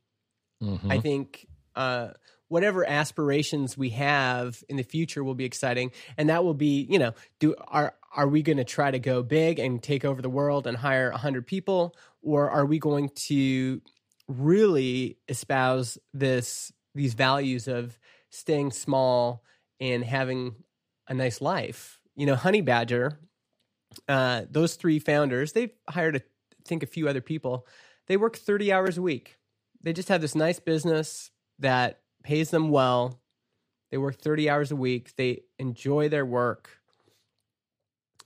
[0.63, 0.91] Mhm.
[0.91, 2.11] I think uh,
[2.49, 6.99] whatever aspirations we have in the future will be exciting, and that will be, you
[6.99, 10.31] know, do are are we going to try to go big and take over the
[10.31, 13.81] world and hire hundred people, or are we going to
[14.29, 17.99] really espouse this these values of
[18.31, 19.45] staying small
[19.79, 20.55] and having
[21.07, 22.00] a nice life?
[22.21, 23.19] You know, Honey Badger,
[24.09, 27.67] uh, those three founders, they've hired, a, I think, a few other people.
[28.09, 29.41] They work thirty hours a week
[29.83, 33.21] they just have this nice business that pays them well.
[33.91, 35.17] They work 30 hours a week.
[35.17, 36.71] They enjoy their work.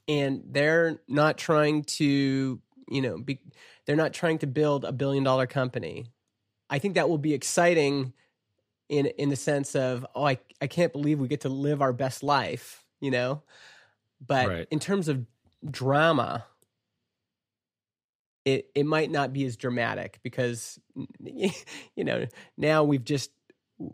[0.06, 3.40] And they're not trying to, you know, be,
[3.86, 6.06] they're not trying to build a billion dollar company.
[6.68, 8.12] I think that will be exciting
[8.90, 11.92] in in the sense of oh I I can't believe we get to live our
[11.92, 13.42] best life, you know.
[14.26, 14.68] But Right.
[14.70, 15.26] in terms of
[15.68, 16.44] drama,
[18.44, 20.78] it it might not be as dramatic because
[21.24, 23.30] you know now we've just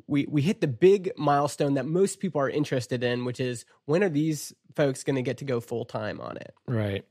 [0.06, 4.02] we we hit the big milestone that most people are interested in, which is when
[4.02, 6.54] are these folks going to get to go full time on it?
[6.66, 7.04] Right.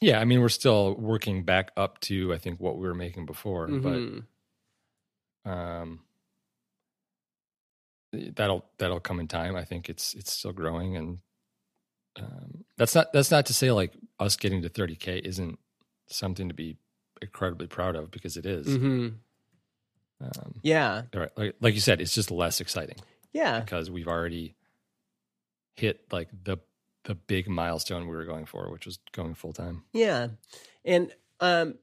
[0.00, 3.26] Yeah, I mean, we're still working back up to I think what we were making
[3.26, 4.24] before, Mhm.
[5.44, 6.00] but um,
[8.12, 9.56] that'll that'll come in time.
[9.56, 11.18] I think it's it's still growing, and
[12.18, 15.58] um, that's not that's not to say like us getting to 30k isn't
[16.06, 16.76] something to be
[17.20, 18.66] incredibly proud of because it is.
[18.66, 19.14] Mhm.
[20.20, 22.96] Um, Yeah, right, like, like you said, it's just less exciting
[23.32, 24.54] yeah, because we've already
[25.74, 26.58] hit like the
[27.04, 29.84] the big milestone we were going for, which was going full time.
[29.92, 30.28] yeah,
[30.84, 31.74] and um,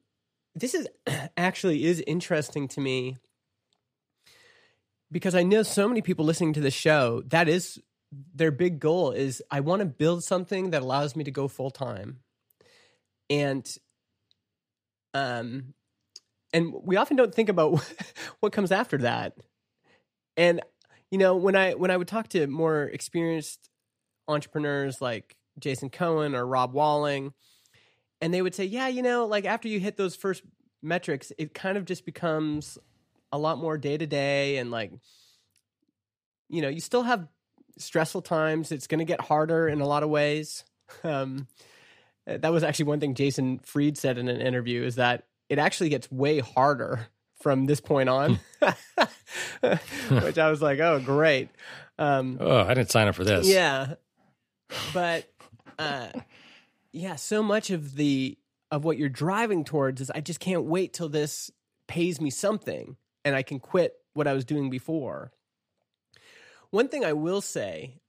[0.53, 0.87] this is
[1.37, 3.17] actually is interesting to me
[5.11, 7.21] because I know so many people listening to the show.
[7.27, 7.81] That is
[8.11, 11.71] their big goal is I want to build something that allows me to go full
[11.71, 12.19] time,
[13.29, 13.65] and
[15.13, 15.73] um,
[16.53, 17.83] and we often don't think about
[18.39, 19.37] what comes after that.
[20.37, 20.61] And
[21.11, 23.69] you know, when I when I would talk to more experienced
[24.27, 27.33] entrepreneurs like Jason Cohen or Rob Walling,
[28.21, 30.43] and they would say, "Yeah, you know, like after you hit those first
[30.81, 32.77] metrics, it kind of just becomes
[33.31, 34.91] a lot more day to day, and like,
[36.49, 37.27] you know, you still have
[37.77, 38.71] stressful times.
[38.71, 40.63] It's going to get harder in a lot of ways."
[41.03, 41.47] Um,
[42.27, 45.89] that was actually one thing Jason Fried said in an interview is that it actually
[45.89, 47.07] gets way harder
[47.41, 48.39] from this point on,
[50.09, 51.49] which I was like, "Oh, great."
[51.97, 53.47] Um, Oh, I didn't sign up for this.
[53.47, 53.95] yeah.
[54.93, 55.27] But
[55.79, 56.07] uh
[56.91, 58.37] yeah, so much of the
[58.71, 61.51] of what you're driving towards is I just can't wait till this
[61.87, 65.31] pays me something and I can quit what I was doing before.
[66.75, 68.01] One thing I will say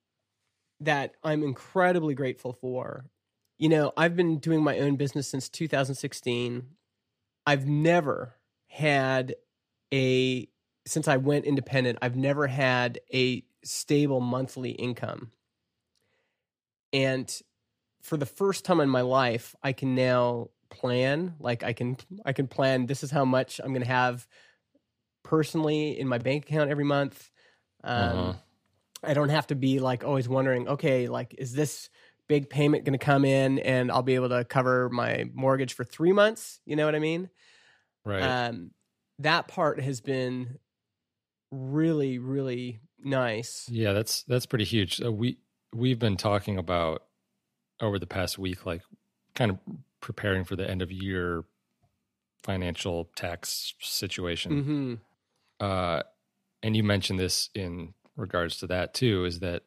[0.80, 3.04] that I'm incredibly grateful for.
[3.58, 6.66] You know, I've been doing my own business since 2016.
[7.46, 8.34] I've never
[8.66, 9.36] had
[9.94, 10.48] a
[10.84, 15.30] since I went independent, I've never had a stable monthly income.
[16.92, 17.32] And
[18.02, 22.32] for the first time in my life, I can now plan, like I can I
[22.32, 24.26] can plan this is how much I'm going to have
[25.22, 27.30] personally in my bank account every month.
[27.84, 28.45] Um Uh-huh.
[29.02, 31.88] I don't have to be like always wondering, okay, like is this
[32.28, 35.84] big payment going to come in and I'll be able to cover my mortgage for
[35.84, 37.30] 3 months, you know what I mean?
[38.04, 38.22] Right.
[38.22, 38.70] um,
[39.18, 40.58] that part has been
[41.50, 44.96] really really nice yeah, that's that's pretty huge.
[44.96, 45.38] So we
[45.72, 47.04] we've been talking about
[47.80, 48.82] over the past week, like
[49.34, 49.58] kind of
[50.00, 51.44] preparing for the end of year
[52.42, 54.62] financial tax situation.
[54.62, 54.94] hmm
[55.64, 56.02] uh,
[56.62, 59.62] and you mentioned this in regards to that too, is that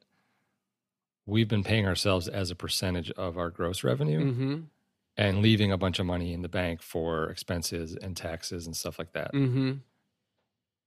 [1.26, 4.60] we've been paying ourselves as a percentage of our gross revenue hmm
[5.18, 8.98] and leaving a bunch of money in the bank for expenses and taxes and stuff
[8.98, 9.32] like that.
[9.32, 9.74] hmm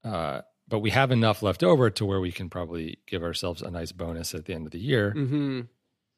[0.05, 3.71] Uh, but we have enough left over to where we can probably give ourselves a
[3.71, 5.61] nice bonus at the end of the year hmm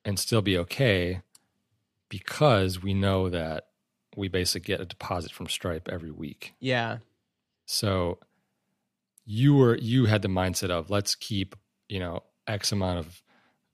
[0.04, 1.22] and still be okay
[2.08, 3.68] because we know that
[4.16, 6.54] we basically get a deposit from Stripe every week.
[6.60, 6.98] yeah
[7.66, 8.18] So
[9.24, 11.54] you were you had the mindset of let's keep,
[11.88, 13.22] you know, X amount of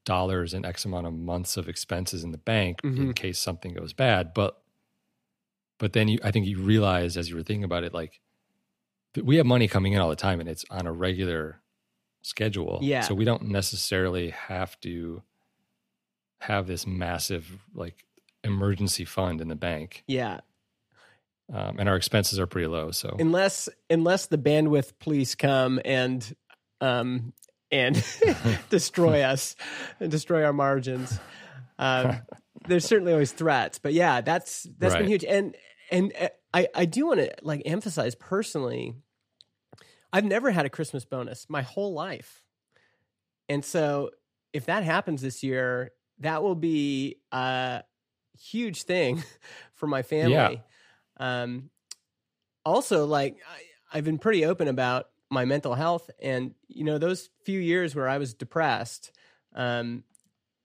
[0.05, 3.17] dollars and X amount of months of expenses in the bank in Mhm.
[3.17, 4.33] case something goes bad.
[4.35, 4.63] But
[5.79, 8.21] but then you I think you realized as you were thinking about it, like
[9.21, 11.61] we have money coming in all the time and it's on a regular
[12.23, 12.79] schedule.
[12.83, 13.01] Yeah.
[13.03, 15.23] So we don't necessarily have to
[16.41, 18.05] have this massive like
[18.45, 20.05] emergency fund in the bank.
[20.07, 20.41] yeah
[21.53, 22.91] Um, and our expenses are pretty low.
[22.93, 23.17] So.
[23.19, 26.35] Unless unless the bandwidth police come and
[26.81, 27.33] um
[27.71, 28.03] and
[28.71, 29.57] destroy us
[29.99, 31.19] and destroy our margins
[31.79, 32.17] um
[32.69, 35.25] there's certainly always threats but yeah that's that's been huge.
[35.25, 35.57] And
[35.91, 38.95] and uh, i i do want to like emphasize personally
[40.13, 42.45] i've never had a christmas bonus my whole life.
[43.49, 44.11] And so
[44.53, 45.91] if that happens this year
[46.21, 47.83] that will be a
[48.39, 49.23] huge thing
[49.75, 50.63] for my family
[51.21, 51.71] um
[52.65, 57.31] also like I, i've been pretty open about my mental health and you know those
[57.45, 59.13] few years where i was depressed
[59.55, 60.05] um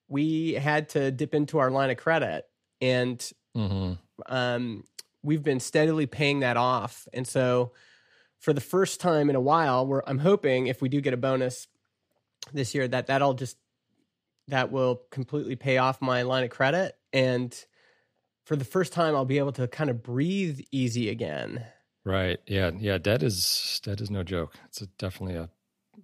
[0.07, 2.45] we had to dip into our line of credit
[2.81, 3.97] and Mhm.
[4.27, 4.83] um,
[5.23, 7.07] we've been steadily paying that off.
[7.13, 7.71] And so,
[8.39, 11.17] for the first time in a while, we're, I'm hoping if we do get a
[11.17, 11.67] bonus
[12.53, 13.57] this year, that that'll just
[14.49, 17.65] that will completely pay off my line of credit, and
[18.45, 21.65] for the first time, I'll be able to kind of breathe easy again.
[22.03, 22.39] Right.
[22.45, 22.71] Yeah.
[22.77, 22.99] Yeah.
[22.99, 24.53] Debt is debt is no joke.
[24.65, 25.49] It's a, definitely a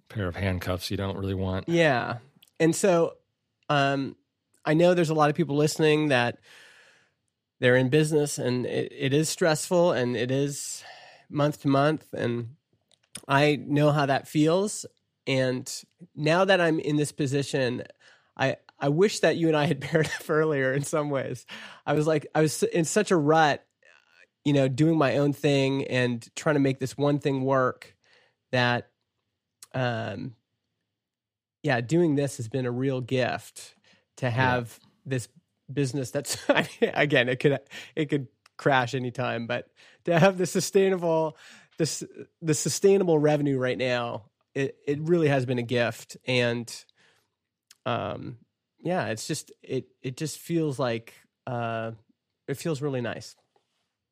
[0.08, 1.68] pair of handcuffs you don't really want.
[1.68, 2.18] Yeah.
[2.58, 3.14] And so
[3.68, 4.16] um,
[4.64, 6.38] I know there's a lot of people listening that
[7.60, 10.82] they're in business and it, it is stressful and it is
[11.30, 12.12] month to month.
[12.12, 12.56] And
[13.28, 14.84] I know how that feels.
[15.26, 15.72] And
[16.16, 17.84] now that I'm in this position,
[18.36, 21.46] I, I wish that you and I had paired up earlier in some ways.
[21.86, 23.64] I was like, I was in such a rut,
[24.44, 27.96] you know, doing my own thing and trying to make this one thing work
[28.50, 28.90] that
[29.74, 30.34] um,
[31.62, 33.74] yeah, doing this has been a real gift
[34.16, 34.88] to have yeah.
[35.06, 35.28] this
[35.72, 36.36] business that's
[36.82, 37.58] again it could
[37.96, 38.26] it could
[38.56, 39.68] crash anytime, but
[40.04, 41.36] to have the sustainable
[41.78, 42.04] this
[42.42, 44.24] the sustainable revenue right now,
[44.54, 46.84] it it really has been a gift and
[47.86, 48.38] um
[48.82, 51.14] yeah, it's just it it just feels like
[51.46, 51.92] uh
[52.48, 53.36] it feels really nice.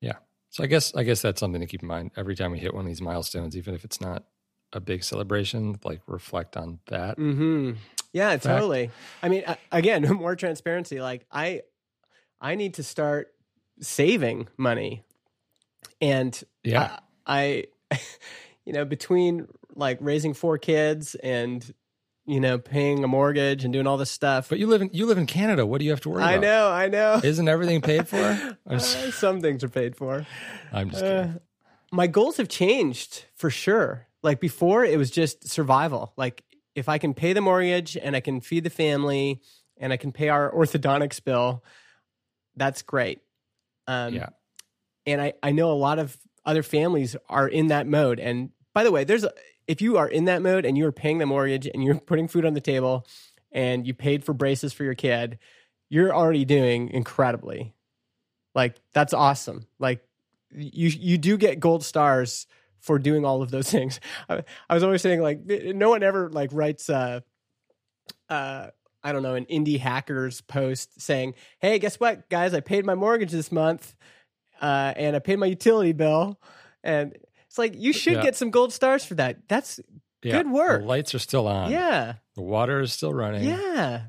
[0.01, 0.17] Yeah.
[0.51, 2.75] So I guess I guess that's something to keep in mind every time we hit
[2.75, 4.25] one of these milestones, even if it's not
[4.73, 7.19] a big celebration, like reflect on that.
[7.19, 7.73] Mm-hmm.
[8.13, 8.45] Yeah, fact.
[8.45, 8.91] totally.
[9.23, 11.01] I mean, again, more transparency.
[11.01, 11.63] Like I,
[12.41, 13.33] I need to start
[13.81, 15.05] saving money,
[16.01, 17.99] and yeah, I, I
[18.65, 21.73] you know, between like raising four kids and
[22.31, 24.49] you know, paying a mortgage and doing all this stuff.
[24.49, 25.67] But you live in you live in Canada.
[25.67, 26.31] What do you have to worry about?
[26.31, 26.43] I about?
[26.43, 27.21] know, I know.
[27.25, 28.57] Isn't everything paid for?
[28.67, 30.25] uh, some things are paid for.
[30.73, 31.33] I'm just kidding.
[31.33, 31.39] Uh,
[31.91, 34.07] my goals have changed for sure.
[34.23, 36.13] Like before, it was just survival.
[36.17, 36.45] Like
[36.77, 39.41] if I can pay the mortgage and I can feed the family
[39.77, 41.65] and I can pay our orthodontics bill,
[42.55, 43.21] that's great.
[43.89, 44.29] Um, yeah.
[45.05, 48.21] And I, I know a lot of other families are in that mode.
[48.21, 49.33] And by the way, there's a,
[49.71, 52.27] if you are in that mode and you are paying the mortgage and you're putting
[52.27, 53.07] food on the table
[53.53, 55.39] and you paid for braces for your kid,
[55.89, 57.73] you're already doing incredibly.
[58.53, 59.67] Like that's awesome.
[59.79, 60.05] Like
[60.53, 62.49] you you do get gold stars
[62.81, 64.01] for doing all of those things.
[64.29, 67.21] I, I was always saying like no one ever like writes uh
[68.29, 68.71] uh
[69.05, 72.55] I don't know an indie hackers post saying, "Hey, guess what, guys?
[72.55, 73.95] I paid my mortgage this month,
[74.61, 76.41] uh, and I paid my utility bill."
[76.83, 77.17] And
[77.51, 78.23] it's like you should yeah.
[78.23, 79.49] get some gold stars for that.
[79.49, 79.81] That's
[80.23, 80.37] yeah.
[80.37, 80.83] good work.
[80.83, 81.73] The lights are still on.
[81.73, 83.43] Yeah, the water is still running.
[83.43, 84.03] Yeah,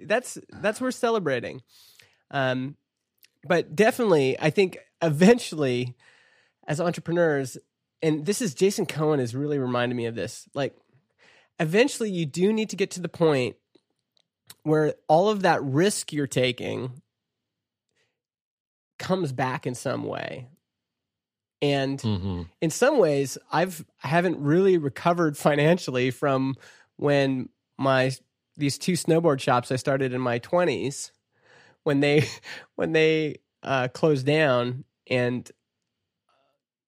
[0.00, 1.60] that's that's worth celebrating.
[2.30, 2.78] Um,
[3.46, 5.94] but definitely, I think eventually,
[6.66, 7.58] as entrepreneurs,
[8.00, 10.48] and this is Jason Cohen has really reminded me of this.
[10.54, 10.74] Like,
[11.60, 13.56] eventually, you do need to get to the point
[14.62, 17.02] where all of that risk you're taking
[18.98, 20.48] comes back in some way.
[21.74, 22.42] And mm-hmm.
[22.60, 26.54] in some ways, I've I haven't really recovered financially from
[26.96, 28.12] when my
[28.56, 31.12] these two snowboard shops I started in my twenties
[31.82, 32.28] when they
[32.76, 35.50] when they uh, closed down and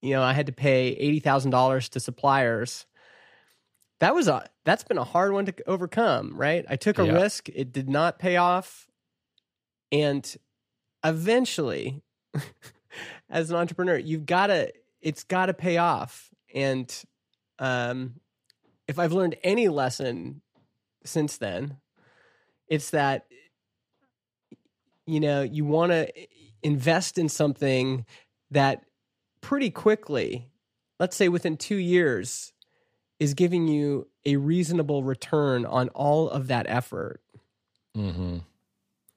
[0.00, 2.86] you know, I had to pay eighty thousand dollars to suppliers.
[4.00, 6.64] That was a that's been a hard one to overcome, right?
[6.68, 7.14] I took a yeah.
[7.14, 8.86] risk; it did not pay off,
[9.90, 10.36] and
[11.04, 12.02] eventually,
[13.30, 16.30] as an entrepreneur, you've got to it's got to pay off.
[16.54, 16.92] And
[17.58, 18.14] um,
[18.86, 20.40] if I've learned any lesson
[21.04, 21.76] since then,
[22.66, 23.26] it's that
[25.06, 26.12] you know you want to
[26.62, 28.04] invest in something
[28.50, 28.82] that
[29.40, 30.48] pretty quickly,
[30.98, 32.52] let's say within two years,
[33.20, 37.20] is giving you a reasonable return on all of that effort.
[37.96, 38.38] Mm-hmm.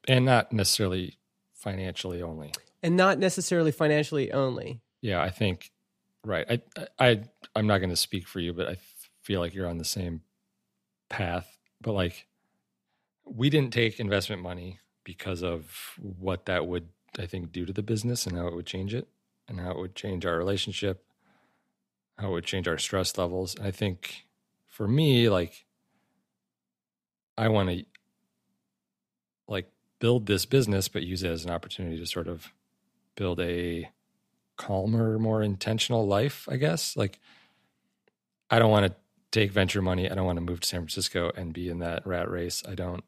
[0.08, 1.18] And not necessarily
[1.54, 2.52] financially only.
[2.82, 4.80] And not necessarily financially only.
[5.00, 5.70] Yeah, I think
[6.24, 6.46] right.
[6.48, 7.22] I I
[7.54, 8.76] I'm not going to speak for you, but I
[9.22, 10.22] feel like you're on the same
[11.08, 11.58] path.
[11.80, 12.26] But like,
[13.24, 17.82] we didn't take investment money because of what that would I think do to the
[17.82, 19.08] business and how it would change it
[19.48, 21.04] and how it would change our relationship,
[22.18, 23.54] how it would change our stress levels.
[23.54, 24.26] And I think
[24.66, 25.66] for me, like,
[27.36, 27.84] I want to
[29.48, 32.52] like build this business, but use it as an opportunity to sort of
[33.16, 33.90] build a
[34.56, 36.96] calmer, more intentional life, I guess.
[36.96, 37.18] Like,
[38.50, 38.94] I don't want to
[39.30, 40.10] take venture money.
[40.10, 42.62] I don't want to move to San Francisco and be in that rat race.
[42.68, 43.04] I don't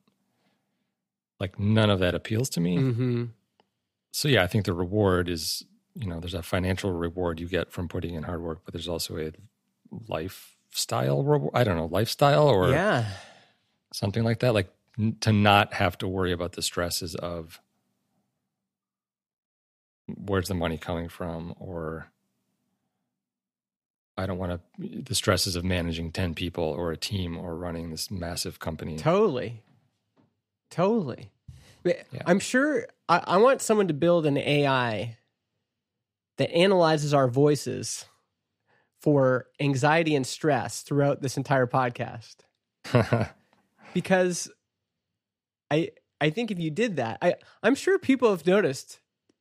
[1.39, 2.79] like none of that appeals to me.
[2.79, 3.25] Mm-hmm.
[4.13, 7.71] So yeah, I think the reward is you know, there's a financial reward you get
[7.71, 9.33] from putting in hard work, but there's also a
[10.09, 11.53] lifestyle reward.
[11.55, 13.07] I don't know, lifestyle or yeah.
[13.93, 14.55] something like that.
[14.55, 17.61] Like n- to not have to worry about the stresses of
[20.07, 22.09] where's the money coming from or
[24.17, 27.91] I don't want to the stresses of managing 10 people or a team or running
[27.91, 28.97] this massive company.
[28.97, 29.63] Totally.
[30.71, 31.31] Totally.
[31.85, 32.03] Yeah.
[32.25, 35.19] I'm sure I, I want someone to build an AI
[36.39, 38.07] that analyzes our voices
[39.01, 42.37] for anxiety and stress throughout this entire podcast
[43.95, 44.51] because
[45.71, 45.91] I
[46.21, 49.01] I think if you did that, I I'm sure people have noticed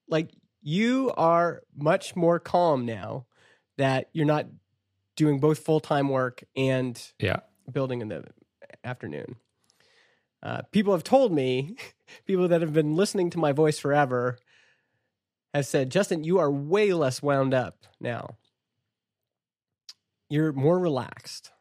[0.10, 0.32] like
[0.64, 3.26] you are much more calm now
[3.78, 4.48] that you're not
[5.16, 7.42] doing both full-time work and yeah.
[7.72, 8.24] building in the
[8.84, 9.36] afternoon.
[10.42, 11.76] Uh, people have told me,
[12.26, 14.38] people that have been listening to my voice forever,
[15.54, 18.38] have said, Justin, you are way less wound up now.
[20.30, 21.52] You're more relaxed.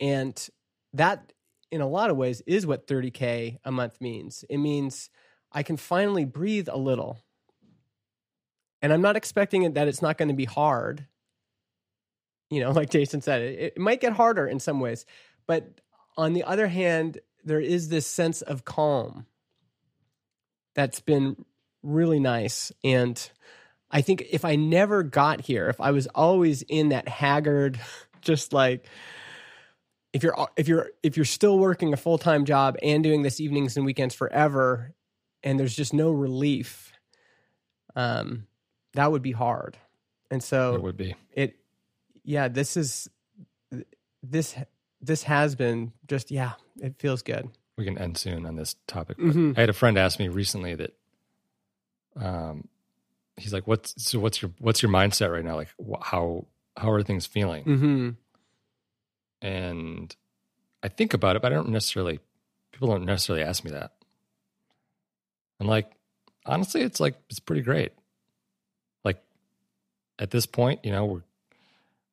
[0.00, 0.48] And
[0.92, 1.32] that,
[1.70, 4.44] in a lot of ways, is what 30K a month means.
[4.50, 5.10] It means
[5.52, 7.22] I can finally breathe a little.
[8.82, 11.06] And I'm not expecting it that it's not going to be hard.
[12.50, 15.06] You know, like Jason said, it, it might get harder in some ways.
[15.46, 15.80] But
[16.16, 19.26] on the other hand, there is this sense of calm
[20.74, 21.44] that's been
[21.82, 22.72] really nice.
[22.84, 23.30] And
[23.90, 27.80] I think if I never got here, if I was always in that haggard,
[28.20, 28.86] just like
[30.12, 33.40] if you're if you're if you're still working a full time job and doing this
[33.40, 34.94] evenings and weekends forever,
[35.42, 36.92] and there's just no relief,
[37.96, 38.46] um,
[38.94, 39.76] that would be hard.
[40.30, 41.14] And so It would be.
[41.34, 41.56] it,
[42.24, 43.08] yeah, this is
[44.22, 44.54] this
[45.00, 47.48] this has been just yeah, it feels good.
[47.76, 49.18] We can end soon on this topic.
[49.18, 49.56] Mhm.
[49.56, 50.94] I had a friend ask me recently that,
[52.16, 52.68] um,
[53.36, 54.18] he's like, "What's so?
[54.20, 55.56] What's your what's your mindset right now?
[55.56, 58.10] Like, wh- how how are things feeling?" Mm-hmm.
[59.40, 60.14] And
[60.82, 62.20] I think about it, but I don't necessarily.
[62.72, 63.92] People don't necessarily ask me that.
[65.60, 65.90] And like,
[66.46, 67.92] honestly, it's like it's pretty great.
[70.22, 71.22] At this point, you know, we're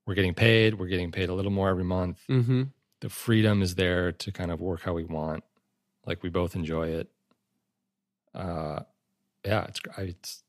[0.06, 0.80] we're getting paid.
[0.80, 2.20] We're getting paid a little more every month.
[2.28, 2.64] Mm-hmm.
[3.02, 5.44] the freedom is there to kind of work how we want.
[6.06, 7.10] Like we both enjoy it.
[8.34, 8.80] Uh,
[9.46, 10.44] yeah, it's I, it's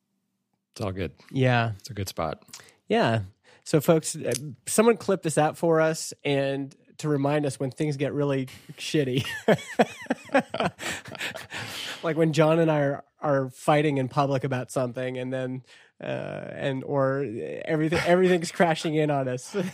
[0.72, 1.12] it's all good.
[1.30, 1.72] Yeah.
[1.78, 2.42] It's a good spot.
[2.88, 3.20] Yeah.
[3.64, 4.32] So, folks, uh,
[4.66, 8.48] someone clip this out for us and to remind us when things get really
[8.78, 9.26] shitty.
[12.02, 15.62] like when Jon and I are, are fighting in public about something and then,
[16.02, 17.24] uh, and, or
[17.64, 19.54] everything, everything's crashing in on us.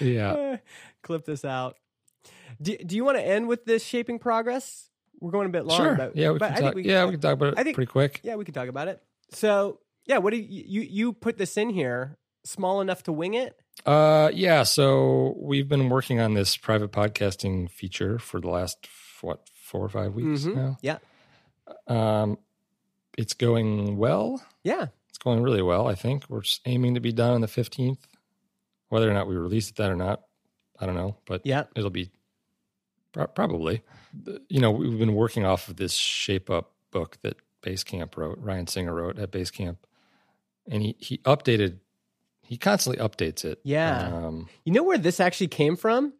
[0.00, 0.58] Yeah.
[1.02, 1.76] clip this out.
[2.60, 4.88] Do, do you want to end with this shaping progress?
[5.20, 5.76] We're going a bit long.
[5.78, 5.94] sure.
[5.96, 6.84] But, yeah, we but can I think talk.
[6.84, 8.20] yeah, we can talk about it I think- pretty quick.
[8.22, 9.02] yeah, we can talk about it.
[9.32, 13.34] So, yeah, what do you, you you put this in here small enough to wing
[13.34, 13.56] it?
[13.84, 14.62] Uh, yeah.
[14.62, 18.88] So we've been working on this private podcasting feature for the last
[19.20, 20.54] what four or five weeks Mhm.
[20.54, 20.78] now.
[20.80, 20.98] Yeah.
[21.86, 22.38] Um,
[23.16, 24.42] it's going well.
[24.62, 24.86] Yeah.
[25.08, 25.86] It's going really well.
[25.88, 28.06] I think we're aiming to be done on the fifteenth.
[28.88, 30.22] Whether or not we release it that or not,
[30.78, 31.16] I don't know.
[31.26, 31.64] But Yeah.
[31.76, 32.10] it'll be
[33.12, 33.82] pro- probably.
[34.48, 38.38] You know, we've been working off of this Shape Up book that Basecamp wrote.
[38.38, 39.76] Ryan Singer wrote at Basecamp,
[40.70, 41.78] and he he updated.
[42.42, 43.60] He constantly updates it.
[43.62, 44.06] Yeah.
[44.14, 46.14] Um, You know where this actually came from?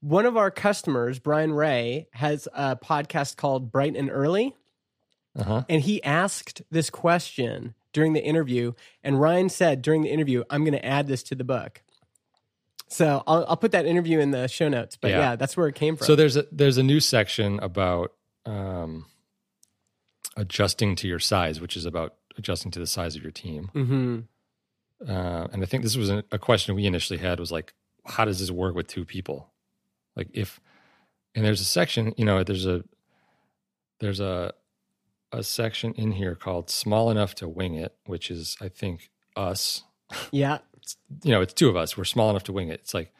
[0.00, 4.54] One of our customers, Brian Ray, has a podcast called Bright and Early,
[5.36, 5.64] uh huh.
[5.68, 8.72] and he asked this question during the interview,
[9.02, 11.82] and Ryan said during the interview, "I'm going to add this to the book."
[12.88, 14.96] So I'll, I'll put that interview in the show notes.
[14.96, 15.36] But yeah, Yeah.
[15.36, 16.06] that's where it came from.
[16.06, 18.12] So there's a there's a new section about
[18.46, 19.06] um,
[20.36, 23.70] adjusting to your size, which is about adjusting to the size of your team.
[23.72, 24.20] hmm
[25.06, 27.74] Uh, and I think this was a, a question we initially had was like,
[28.06, 29.52] how does this work with two people?
[30.16, 30.60] Like if,
[31.34, 32.84] and there's a section, you know, there's a,
[34.00, 34.52] there's a,
[35.32, 39.82] a section in here called small enough to wing it, which is, I think us,
[40.30, 40.58] Yeah.
[41.22, 41.96] you know, it's two of us.
[41.96, 42.80] We're small enough to wing it.
[42.80, 43.12] It's like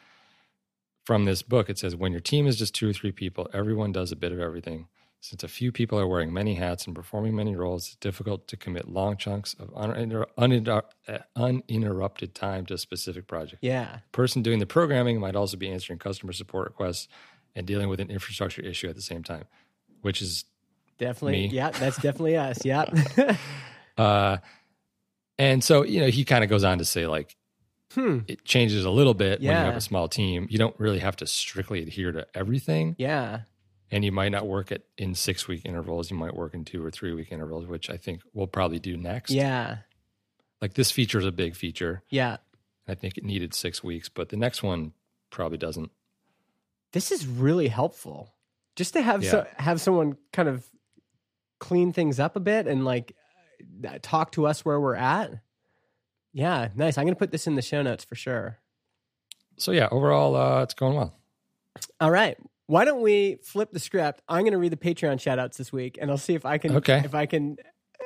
[1.04, 3.92] from this book, it says when your team is just two or three people, everyone
[3.92, 4.88] does a bit of everything.
[5.20, 8.58] Since a few people are wearing many hats and performing many roles, it's difficult to
[8.58, 13.58] commit long chunks of uninter- uninter- uh, uninterrupted time to a specific project.
[13.62, 14.00] Yeah.
[14.12, 17.08] The person doing the programming might also be answering customer support requests
[17.56, 19.44] and dealing with an infrastructure issue at the same time,
[20.02, 20.44] which is
[20.98, 21.32] Definitely.
[21.32, 21.46] Me.
[21.48, 21.70] Yeah.
[21.70, 22.64] That's definitely us.
[22.64, 22.84] Yeah.
[23.98, 24.38] uh
[25.38, 27.36] and so you know he kind of goes on to say like
[27.92, 28.20] hmm.
[28.28, 30.46] it changes a little bit when you have a small team.
[30.50, 33.40] You don't really have to strictly adhere to everything, Yeah.
[33.90, 36.10] and you might not work at in six week intervals.
[36.10, 38.96] You might work in two or three week intervals, which I think we'll probably do
[38.96, 39.30] next.
[39.30, 39.78] Yeah.
[40.60, 42.02] like this feature is a big feature.
[42.08, 42.38] Yeah.
[42.86, 44.92] I think it needed six weeks, but the next one
[45.30, 45.90] probably doesn't.
[46.92, 48.34] This is really helpful.
[48.76, 50.64] Just to have so, have someone kind of
[51.64, 53.16] clean things up a bit and like
[53.88, 55.32] uh, talk to us where we're at.
[56.34, 56.98] Yeah, nice.
[56.98, 58.58] I'm going to put this in the show notes for sure.
[59.56, 61.14] So yeah, overall, uh, it's going well.
[62.00, 62.36] All right.
[62.66, 64.20] Why don't we flip the script?
[64.28, 66.58] I'm going to read the Patreon shout outs this week and I'll see if I
[66.58, 67.00] can Okay.
[67.04, 67.56] if I can
[68.00, 68.04] uh,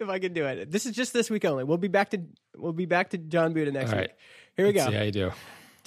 [0.00, 0.70] if I can do it.
[0.70, 1.64] This is just this week only.
[1.64, 2.22] We'll be back to
[2.56, 4.08] we'll be back to Jon Buda next All week.
[4.08, 4.16] right.
[4.56, 4.90] Here we Let's go.
[4.92, 5.32] See how you do.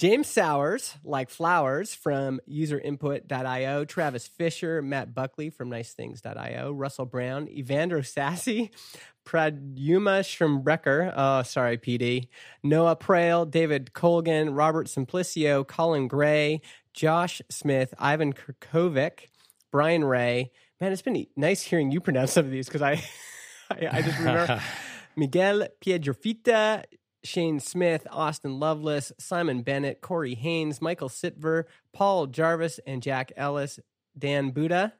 [0.00, 8.02] James Sowers, like flowers from userinput.io, Travis Fisher, Matt Buckley from nicethings.io, Russell Brown, Evandro
[8.02, 8.70] Sassy,
[9.26, 12.28] Pradyuma Schrimbrecker, oh, uh, sorry, PD,
[12.62, 16.62] Noah Prale, David Colgan, Robert Simplicio, Colin Gray,
[16.94, 19.26] Josh Smith, Ivan Kirkovic,
[19.70, 20.50] Brian Ray.
[20.80, 22.92] Man, it's been nice hearing you pronounce some of these because I,
[23.70, 24.62] I, I just remember
[25.16, 26.84] Miguel Piedrafita,
[27.24, 33.78] Shane Smith, Austin Lovelace, Simon Bennett, Corey Haynes, Michael Sitver, Paul Jarvis, and Jack Ellis,
[34.18, 34.94] Dan Buda,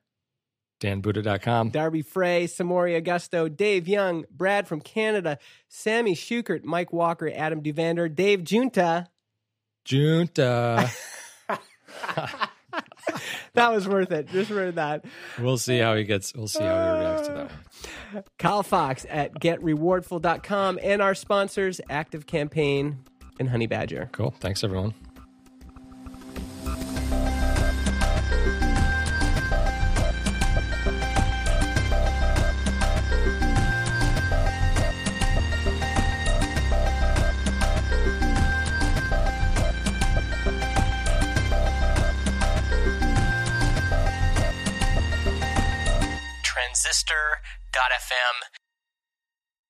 [0.81, 1.69] DanBuddha.com.
[1.71, 8.13] Darby Frey, Samori Augusto, Dave Young, Brad from Canada, Sammy Schukert, Mike Walker, Adam Duvander,
[8.13, 9.09] Dave Junta.
[9.85, 10.91] Junta.
[13.55, 14.29] That was worth it.
[14.29, 15.05] Just for that.
[15.41, 16.33] we'll see how he gets.
[16.35, 17.51] We'll see how he reacts to that
[18.13, 18.25] one.
[18.39, 22.99] Kyle Fox at getrewardful.com and our sponsors, Active Campaign
[23.41, 24.09] and Honey Badger.
[24.13, 24.33] Cool.
[24.39, 24.95] Thanks, everyone.